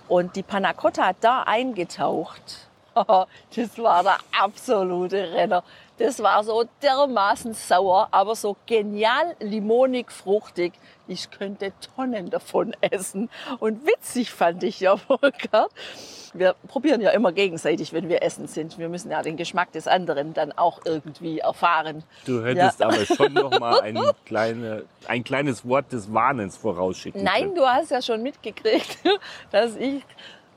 Und 0.07 0.35
die 0.35 0.43
Panna 0.43 0.73
Cotta 0.73 1.07
hat 1.07 1.17
da 1.21 1.41
eingetaucht. 1.43 2.67
das 2.95 3.77
war 3.77 4.03
der 4.03 4.17
absolute 4.39 5.33
Renner. 5.33 5.63
Das 5.97 6.21
war 6.21 6.43
so 6.43 6.65
dermaßen 6.81 7.53
sauer, 7.53 8.09
aber 8.11 8.35
so 8.35 8.57
genial 8.65 9.35
limonig, 9.39 10.11
fruchtig. 10.11 10.73
Ich 11.07 11.31
könnte 11.31 11.71
Tonnen 11.95 12.29
davon 12.29 12.75
essen. 12.81 13.29
Und 13.59 13.85
witzig 13.87 14.31
fand 14.31 14.63
ich 14.63 14.81
ja, 14.81 14.97
Volker. 14.97 15.69
Wir 16.33 16.53
probieren 16.67 16.99
ja 16.99 17.11
immer 17.11 17.31
gegenseitig, 17.31 17.93
wenn 17.93 18.09
wir 18.09 18.21
essen 18.21 18.47
sind. 18.47 18.77
Wir 18.77 18.89
müssen 18.89 19.09
ja 19.09 19.21
den 19.21 19.37
Geschmack 19.37 19.71
des 19.71 19.87
anderen 19.87 20.33
dann 20.33 20.51
auch 20.51 20.81
irgendwie 20.83 21.39
erfahren. 21.39 22.03
Du 22.25 22.43
hättest 22.43 22.81
ja. 22.81 22.87
aber 22.87 23.05
schon 23.05 23.31
noch 23.31 23.57
mal 23.57 23.79
ein, 23.81 23.97
kleine, 24.25 24.83
ein 25.07 25.23
kleines 25.23 25.65
Wort 25.65 25.93
des 25.93 26.13
Warnens 26.13 26.57
vorausschicken 26.57 27.23
Nein, 27.23 27.43
können. 27.43 27.55
du 27.55 27.65
hast 27.65 27.91
ja 27.91 28.01
schon 28.01 28.21
mitgekriegt, 28.21 28.97
dass 29.51 29.77
ich 29.77 30.03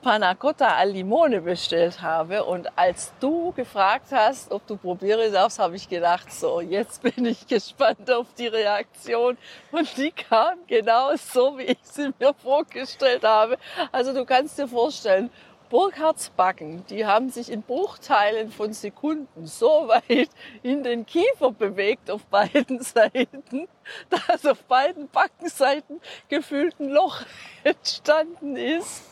Panna 0.01 0.33
Cotta 0.33 0.75
al 0.75 0.91
Limone 0.91 1.41
bestellt 1.41 2.01
habe. 2.01 2.45
Und 2.45 2.69
als 2.77 3.11
du 3.19 3.51
gefragt 3.51 4.07
hast, 4.11 4.49
ob 4.51 4.65
du 4.65 4.77
probieren 4.77 5.33
darfst, 5.33 5.59
habe 5.59 5.75
ich 5.75 5.89
gedacht, 5.89 6.31
so, 6.31 6.61
jetzt 6.61 7.01
bin 7.01 7.25
ich 7.25 7.45
gespannt 7.47 8.09
auf 8.09 8.27
die 8.37 8.47
Reaktion. 8.47 9.37
Und 9.71 9.97
die 9.97 10.11
kam 10.11 10.59
genau 10.67 11.15
so, 11.17 11.57
wie 11.57 11.63
ich 11.63 11.79
sie 11.83 12.13
mir 12.17 12.33
vorgestellt 12.33 13.23
habe. 13.23 13.57
Also 13.91 14.13
du 14.13 14.23
kannst 14.23 14.57
dir 14.57 14.69
vorstellen, 14.69 15.29
Burkhards 15.69 16.31
Backen, 16.31 16.83
die 16.87 17.05
haben 17.05 17.29
sich 17.29 17.51
in 17.51 17.61
Bruchteilen 17.61 18.51
von 18.51 18.73
Sekunden 18.73 19.45
so 19.45 19.67
weit 19.87 20.29
in 20.63 20.83
den 20.83 21.05
Kiefer 21.05 21.51
bewegt 21.51 22.09
auf 22.09 22.25
beiden 22.25 22.81
Seiten, 22.81 23.67
dass 24.09 24.45
auf 24.45 24.63
beiden 24.63 25.09
Backenseiten 25.09 26.01
gefühlt 26.27 26.79
ein 26.79 26.89
Loch 26.89 27.21
entstanden 27.63 28.55
ist. 28.55 29.03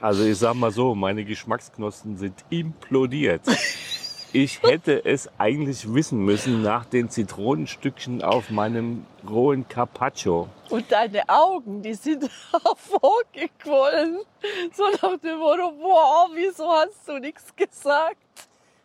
Also 0.00 0.24
ich 0.24 0.38
sag 0.38 0.54
mal 0.54 0.70
so, 0.70 0.94
meine 0.94 1.24
Geschmacksknospen 1.24 2.16
sind 2.16 2.44
implodiert. 2.50 3.42
Ich 4.32 4.62
hätte 4.62 5.04
es 5.04 5.30
eigentlich 5.38 5.94
wissen 5.94 6.18
müssen 6.24 6.62
nach 6.62 6.84
den 6.86 7.08
Zitronenstückchen 7.08 8.22
auf 8.22 8.50
meinem 8.50 9.06
rohen 9.28 9.68
Carpaccio. 9.68 10.48
Und 10.70 10.90
deine 10.90 11.28
Augen, 11.28 11.82
die 11.82 11.94
sind 11.94 12.24
hervorgequollen. 12.50 14.18
So 14.72 14.84
nach 15.00 15.18
dem 15.20 15.38
Motto, 15.38 15.70
boah, 15.80 16.28
wieso 16.34 16.68
hast 16.68 17.06
du 17.06 17.18
nichts 17.18 17.54
gesagt? 17.54 18.18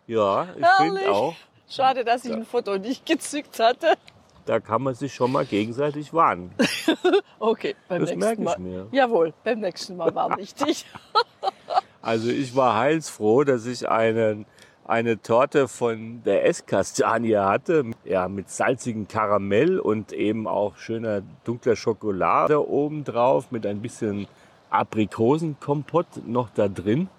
Ja, 0.05 0.47
ich 0.55 0.65
finde 0.77 1.11
auch. 1.11 1.35
Schade, 1.67 2.05
dass 2.05 2.25
ich 2.25 2.31
ein 2.31 2.45
Foto 2.45 2.77
nicht 2.77 3.05
gezückt 3.05 3.59
hatte. 3.59 3.97
Da 4.49 4.59
kann 4.59 4.81
man 4.81 4.95
sich 4.95 5.13
schon 5.13 5.31
mal 5.31 5.45
gegenseitig 5.45 6.11
warnen. 6.11 6.49
okay, 7.39 7.75
beim 7.87 8.01
das 8.01 8.15
nächsten 8.15 8.43
Mal. 8.43 8.53
ich 8.53 8.57
mir. 8.57 8.87
Jawohl, 8.91 9.31
beim 9.43 9.59
nächsten 9.59 9.95
Mal 9.95 10.15
warne 10.15 10.41
ich 10.41 10.55
dich. 10.55 10.87
Also 12.01 12.29
ich 12.29 12.55
war 12.55 12.75
heilsfroh, 12.75 13.43
dass 13.43 13.65
ich 13.65 13.89
einen, 13.89 14.45
eine 14.87 15.21
Torte 15.21 15.67
von 15.67 16.23
der 16.23 16.45
Esskastanie 16.47 17.35
hatte, 17.35 17.83
ja, 18.05 18.29
mit 18.29 18.49
salzigem 18.49 19.07
Karamell 19.07 19.79
und 19.79 20.13
eben 20.13 20.47
auch 20.47 20.77
schöner 20.77 21.21
dunkler 21.43 21.75
Schokolade 21.75 22.67
obendrauf 22.67 23.51
mit 23.51 23.65
ein 23.65 23.81
bisschen 23.81 24.27
Aprikosenkompott 24.69 26.25
noch 26.25 26.49
da 26.49 26.69
drin. 26.69 27.09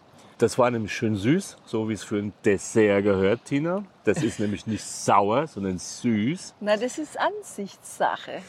Das 0.41 0.57
war 0.57 0.71
nämlich 0.71 0.95
schön 0.95 1.17
süß, 1.17 1.59
so 1.67 1.91
wie 1.91 1.93
es 1.93 2.03
für 2.03 2.17
ein 2.17 2.33
Dessert 2.47 3.05
gehört, 3.05 3.45
Tina. 3.45 3.85
Das 4.05 4.23
ist 4.23 4.41
nämlich 4.41 4.67
nicht 4.67 4.83
sauer, 4.83 5.47
sondern 5.47 5.77
süß. 5.77 6.55
Na, 6.61 6.79
das 6.79 6.97
ist 6.97 7.21
Ansichtssache. 7.21 8.41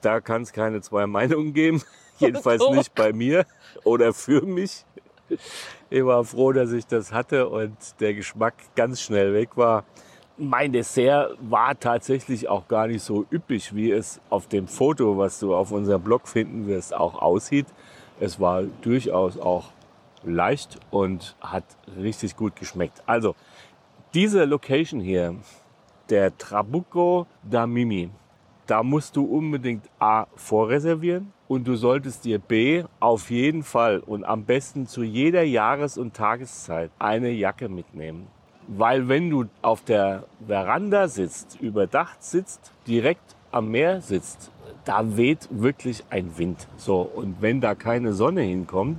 Da 0.00 0.22
kann 0.22 0.40
es 0.40 0.54
keine 0.54 0.80
zwei 0.80 1.06
Meinungen 1.06 1.52
geben. 1.52 1.82
Jedenfalls 2.18 2.66
nicht 2.70 2.94
bei 2.94 3.12
mir 3.12 3.44
oder 3.84 4.14
für 4.14 4.40
mich. 4.40 4.86
Ich 5.90 6.02
war 6.02 6.24
froh, 6.24 6.52
dass 6.52 6.72
ich 6.72 6.86
das 6.86 7.12
hatte 7.12 7.46
und 7.50 7.76
der 8.00 8.14
Geschmack 8.14 8.54
ganz 8.74 9.02
schnell 9.02 9.34
weg 9.34 9.50
war. 9.58 9.84
Mein 10.38 10.72
Dessert 10.72 11.36
war 11.42 11.78
tatsächlich 11.78 12.48
auch 12.48 12.68
gar 12.68 12.86
nicht 12.86 13.02
so 13.02 13.26
üppig, 13.30 13.74
wie 13.74 13.90
es 13.90 14.18
auf 14.30 14.48
dem 14.48 14.66
Foto, 14.66 15.18
was 15.18 15.40
du 15.40 15.54
auf 15.54 15.72
unserem 15.72 16.00
Blog 16.00 16.26
finden 16.26 16.66
wirst, 16.66 16.94
auch 16.94 17.20
aussieht. 17.20 17.66
Es 18.18 18.40
war 18.40 18.62
durchaus 18.80 19.38
auch 19.38 19.72
leicht 20.24 20.78
und 20.90 21.36
hat 21.40 21.64
richtig 21.96 22.36
gut 22.36 22.56
geschmeckt. 22.56 23.02
Also, 23.06 23.34
diese 24.14 24.44
Location 24.44 25.00
hier, 25.00 25.36
der 26.10 26.36
Trabucco 26.36 27.26
da 27.42 27.66
Mimi, 27.66 28.10
da 28.66 28.82
musst 28.82 29.16
du 29.16 29.24
unbedingt 29.24 29.88
A 29.98 30.26
vorreservieren 30.34 31.32
und 31.48 31.66
du 31.66 31.74
solltest 31.76 32.24
dir 32.24 32.38
B 32.38 32.84
auf 33.00 33.30
jeden 33.30 33.62
Fall 33.62 34.00
und 34.00 34.24
am 34.24 34.44
besten 34.44 34.86
zu 34.86 35.02
jeder 35.02 35.42
Jahres- 35.42 35.98
und 35.98 36.14
Tageszeit 36.14 36.90
eine 36.98 37.30
Jacke 37.30 37.68
mitnehmen. 37.68 38.26
Weil 38.66 39.08
wenn 39.08 39.30
du 39.30 39.46
auf 39.62 39.82
der 39.82 40.24
Veranda 40.46 41.08
sitzt, 41.08 41.58
überdacht 41.60 42.22
sitzt, 42.22 42.72
direkt 42.86 43.36
am 43.50 43.70
Meer 43.70 44.02
sitzt, 44.02 44.50
da 44.88 45.18
weht 45.18 45.48
wirklich 45.50 46.02
ein 46.08 46.38
Wind. 46.38 46.66
So, 46.78 47.02
und 47.02 47.42
wenn 47.42 47.60
da 47.60 47.74
keine 47.74 48.14
Sonne 48.14 48.40
hinkommt, 48.40 48.96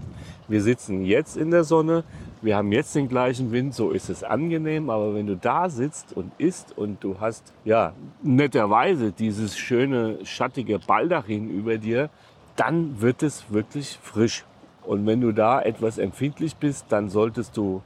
wir 0.48 0.62
sitzen 0.62 1.04
jetzt 1.04 1.36
in 1.36 1.50
der 1.50 1.64
Sonne, 1.64 2.04
wir 2.44 2.58
haben 2.58 2.72
jetzt 2.72 2.94
den 2.94 3.10
gleichen 3.10 3.52
Wind, 3.52 3.74
so 3.74 3.90
ist 3.90 4.08
es 4.08 4.24
angenehm, 4.24 4.92
aber 4.92 5.16
wenn 5.16 5.26
du 5.26 5.36
da 5.36 5.68
sitzt 5.68 6.16
und 6.16 6.32
isst 6.38 6.78
und 6.78 7.04
du 7.04 7.20
hast, 7.20 7.54
ja, 7.66 7.94
netterweise 8.22 9.12
dieses 9.12 9.58
schöne, 9.58 10.24
schattige 10.26 10.78
Baldachin 10.78 11.50
über 11.50 11.80
dir, 11.80 12.12
dann 12.56 13.02
wird 13.02 13.24
es 13.24 13.52
wirklich 13.52 13.98
frisch. 14.04 14.46
Und 14.84 15.08
wenn 15.08 15.22
du 15.22 15.32
da 15.32 15.60
etwas 15.60 15.98
empfindlich 15.98 16.56
bist, 16.56 16.86
dann 16.90 17.10
solltest 17.10 17.58
du 17.58 17.82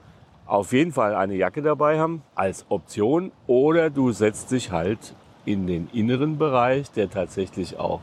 auf 0.45 0.73
jeden 0.73 0.91
Fall 0.91 1.15
eine 1.15 1.35
Jacke 1.35 1.61
dabei 1.61 1.99
haben 1.99 2.21
als 2.35 2.65
Option 2.67 3.31
oder 3.47 3.89
du 3.89 4.11
setzt 4.11 4.51
dich 4.51 4.71
halt 4.71 5.15
in 5.45 5.67
den 5.67 5.89
inneren 5.93 6.37
Bereich, 6.37 6.91
der 6.91 7.09
tatsächlich 7.09 7.77
auch 7.77 8.01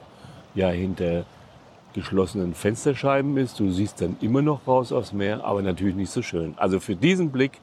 ja 0.54 0.68
hinter 0.68 1.24
geschlossenen 1.94 2.54
Fensterscheiben 2.54 3.36
ist. 3.36 3.58
Du 3.58 3.70
siehst 3.70 4.00
dann 4.00 4.16
immer 4.20 4.42
noch 4.42 4.66
raus 4.66 4.92
aufs 4.92 5.12
Meer, 5.12 5.44
aber 5.44 5.62
natürlich 5.62 5.94
nicht 5.94 6.10
so 6.10 6.22
schön. 6.22 6.54
Also 6.56 6.80
für 6.80 6.96
diesen 6.96 7.30
Blick 7.30 7.60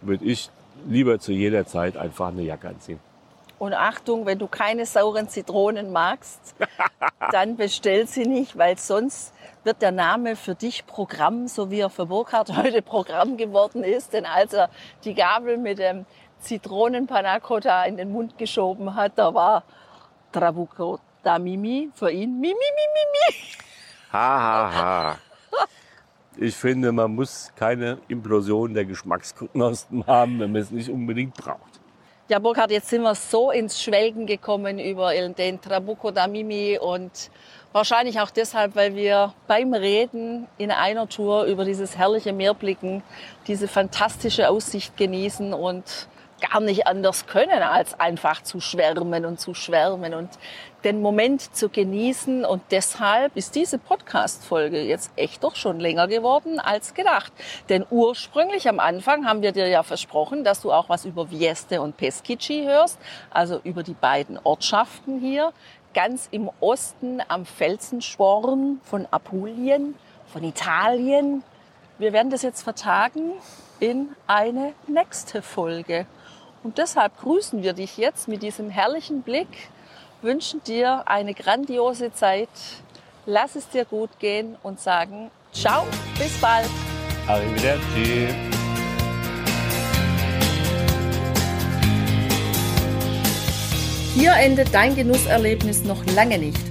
würde 0.00 0.24
ich 0.24 0.50
lieber 0.86 1.18
zu 1.18 1.32
jeder 1.32 1.66
Zeit 1.66 1.96
einfach 1.96 2.28
eine 2.28 2.42
Jacke 2.42 2.68
anziehen. 2.68 3.00
Und 3.58 3.72
Achtung, 3.72 4.26
wenn 4.26 4.38
du 4.38 4.46
keine 4.46 4.84
sauren 4.84 5.28
Zitronen 5.28 5.92
magst, 5.92 6.54
dann 7.32 7.56
bestell 7.56 8.06
sie 8.06 8.26
nicht, 8.26 8.58
weil 8.58 8.76
sonst 8.78 9.32
wird 9.62 9.80
der 9.80 9.92
Name 9.92 10.36
für 10.36 10.54
dich 10.54 10.86
Programm, 10.86 11.48
so 11.48 11.70
wie 11.70 11.80
er 11.80 11.90
für 11.90 12.06
Burkhardt 12.06 12.54
heute 12.56 12.82
Programm 12.82 13.36
geworden 13.36 13.82
ist. 13.82 14.12
Denn 14.12 14.26
als 14.26 14.52
er 14.52 14.70
die 15.04 15.14
Gabel 15.14 15.56
mit 15.56 15.78
dem 15.78 16.04
Zitronenpanacotta 16.44 17.84
in 17.84 17.96
den 17.96 18.12
Mund 18.12 18.38
geschoben 18.38 18.94
hat, 18.94 19.12
da 19.16 19.34
war 19.34 19.64
Trabuco 20.32 21.00
da 21.22 21.38
Mimi 21.38 21.90
für 21.94 22.10
ihn 22.10 22.38
Mimi, 22.40 22.54
Mimi, 22.54 22.58
Mimi. 22.94 23.36
Ha, 24.12 24.40
ha, 24.40 24.74
ha. 24.74 25.18
Ich 26.36 26.54
finde, 26.54 26.90
man 26.92 27.14
muss 27.14 27.52
keine 27.56 27.98
Implosion 28.08 28.74
der 28.74 28.84
Geschmacksknospen 28.84 30.06
haben, 30.06 30.40
wenn 30.40 30.52
man 30.52 30.62
es 30.62 30.70
nicht 30.70 30.90
unbedingt 30.90 31.34
braucht. 31.34 31.80
Ja, 32.28 32.38
Burkhard, 32.38 32.70
jetzt 32.70 32.88
sind 32.88 33.02
wir 33.02 33.14
so 33.14 33.50
ins 33.50 33.82
Schwelgen 33.82 34.26
gekommen 34.26 34.78
über 34.78 35.12
den 35.12 35.60
Trabuco 35.60 36.10
da 36.10 36.26
Mimi 36.26 36.78
und 36.80 37.30
wahrscheinlich 37.72 38.18
auch 38.18 38.30
deshalb, 38.30 38.74
weil 38.76 38.96
wir 38.96 39.34
beim 39.46 39.74
Reden 39.74 40.48
in 40.58 40.70
einer 40.70 41.08
Tour 41.08 41.44
über 41.44 41.64
dieses 41.64 41.98
herrliche 41.98 42.32
Meer 42.32 42.54
blicken, 42.54 43.02
diese 43.46 43.68
fantastische 43.68 44.48
Aussicht 44.48 44.96
genießen 44.96 45.52
und 45.52 46.08
gar 46.50 46.60
nicht 46.60 46.86
anders 46.86 47.26
können, 47.26 47.62
als 47.62 47.98
einfach 47.98 48.42
zu 48.42 48.60
schwärmen 48.60 49.24
und 49.24 49.40
zu 49.40 49.54
schwärmen 49.54 50.14
und 50.14 50.30
den 50.84 51.00
Moment 51.00 51.54
zu 51.54 51.68
genießen. 51.68 52.44
Und 52.44 52.62
deshalb 52.70 53.36
ist 53.36 53.54
diese 53.54 53.78
Podcast-Folge 53.78 54.82
jetzt 54.82 55.10
echt 55.16 55.42
doch 55.42 55.56
schon 55.56 55.80
länger 55.80 56.06
geworden 56.06 56.60
als 56.60 56.94
gedacht. 56.94 57.32
Denn 57.68 57.84
ursprünglich 57.90 58.68
am 58.68 58.80
Anfang 58.80 59.26
haben 59.26 59.42
wir 59.42 59.52
dir 59.52 59.68
ja 59.68 59.82
versprochen, 59.82 60.44
dass 60.44 60.60
du 60.60 60.72
auch 60.72 60.88
was 60.88 61.04
über 61.04 61.28
Vieste 61.28 61.80
und 61.80 61.96
Peschici 61.96 62.64
hörst, 62.64 62.98
also 63.30 63.60
über 63.64 63.82
die 63.82 63.94
beiden 63.94 64.38
Ortschaften 64.42 65.20
hier, 65.20 65.52
ganz 65.94 66.28
im 66.30 66.50
Osten 66.60 67.22
am 67.28 67.46
Felsensporn 67.46 68.80
von 68.82 69.06
Apulien, 69.10 69.94
von 70.26 70.44
Italien. 70.44 71.42
Wir 71.98 72.12
werden 72.12 72.30
das 72.30 72.42
jetzt 72.42 72.62
vertagen 72.62 73.32
in 73.80 74.08
eine 74.26 74.72
nächste 74.86 75.42
Folge. 75.42 76.06
Und 76.64 76.78
deshalb 76.78 77.20
grüßen 77.20 77.62
wir 77.62 77.74
dich 77.74 77.98
jetzt 77.98 78.26
mit 78.26 78.42
diesem 78.42 78.70
herrlichen 78.70 79.20
Blick, 79.20 79.68
wünschen 80.22 80.64
dir 80.64 81.06
eine 81.06 81.34
grandiose 81.34 82.10
Zeit, 82.14 82.48
lass 83.26 83.54
es 83.54 83.68
dir 83.68 83.84
gut 83.84 84.18
gehen 84.18 84.56
und 84.62 84.80
sagen 84.80 85.30
Ciao, 85.52 85.84
bis 86.18 86.32
bald. 86.40 86.70
Arrivederci. 87.28 88.28
Hier 94.14 94.32
endet 94.32 94.72
dein 94.72 94.96
Genusserlebnis 94.96 95.84
noch 95.84 96.02
lange 96.14 96.38
nicht. 96.38 96.62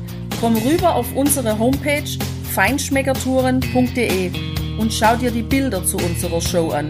Komm 0.41 0.57
rüber 0.57 0.95
auf 0.95 1.05
unsere 1.15 1.59
Homepage 1.59 2.09
feinschmeckertouren.de 2.55 4.31
und 4.79 4.91
schau 4.91 5.15
dir 5.17 5.29
die 5.29 5.43
Bilder 5.43 5.85
zu 5.85 5.97
unserer 5.97 6.41
Show 6.41 6.71
an. 6.71 6.89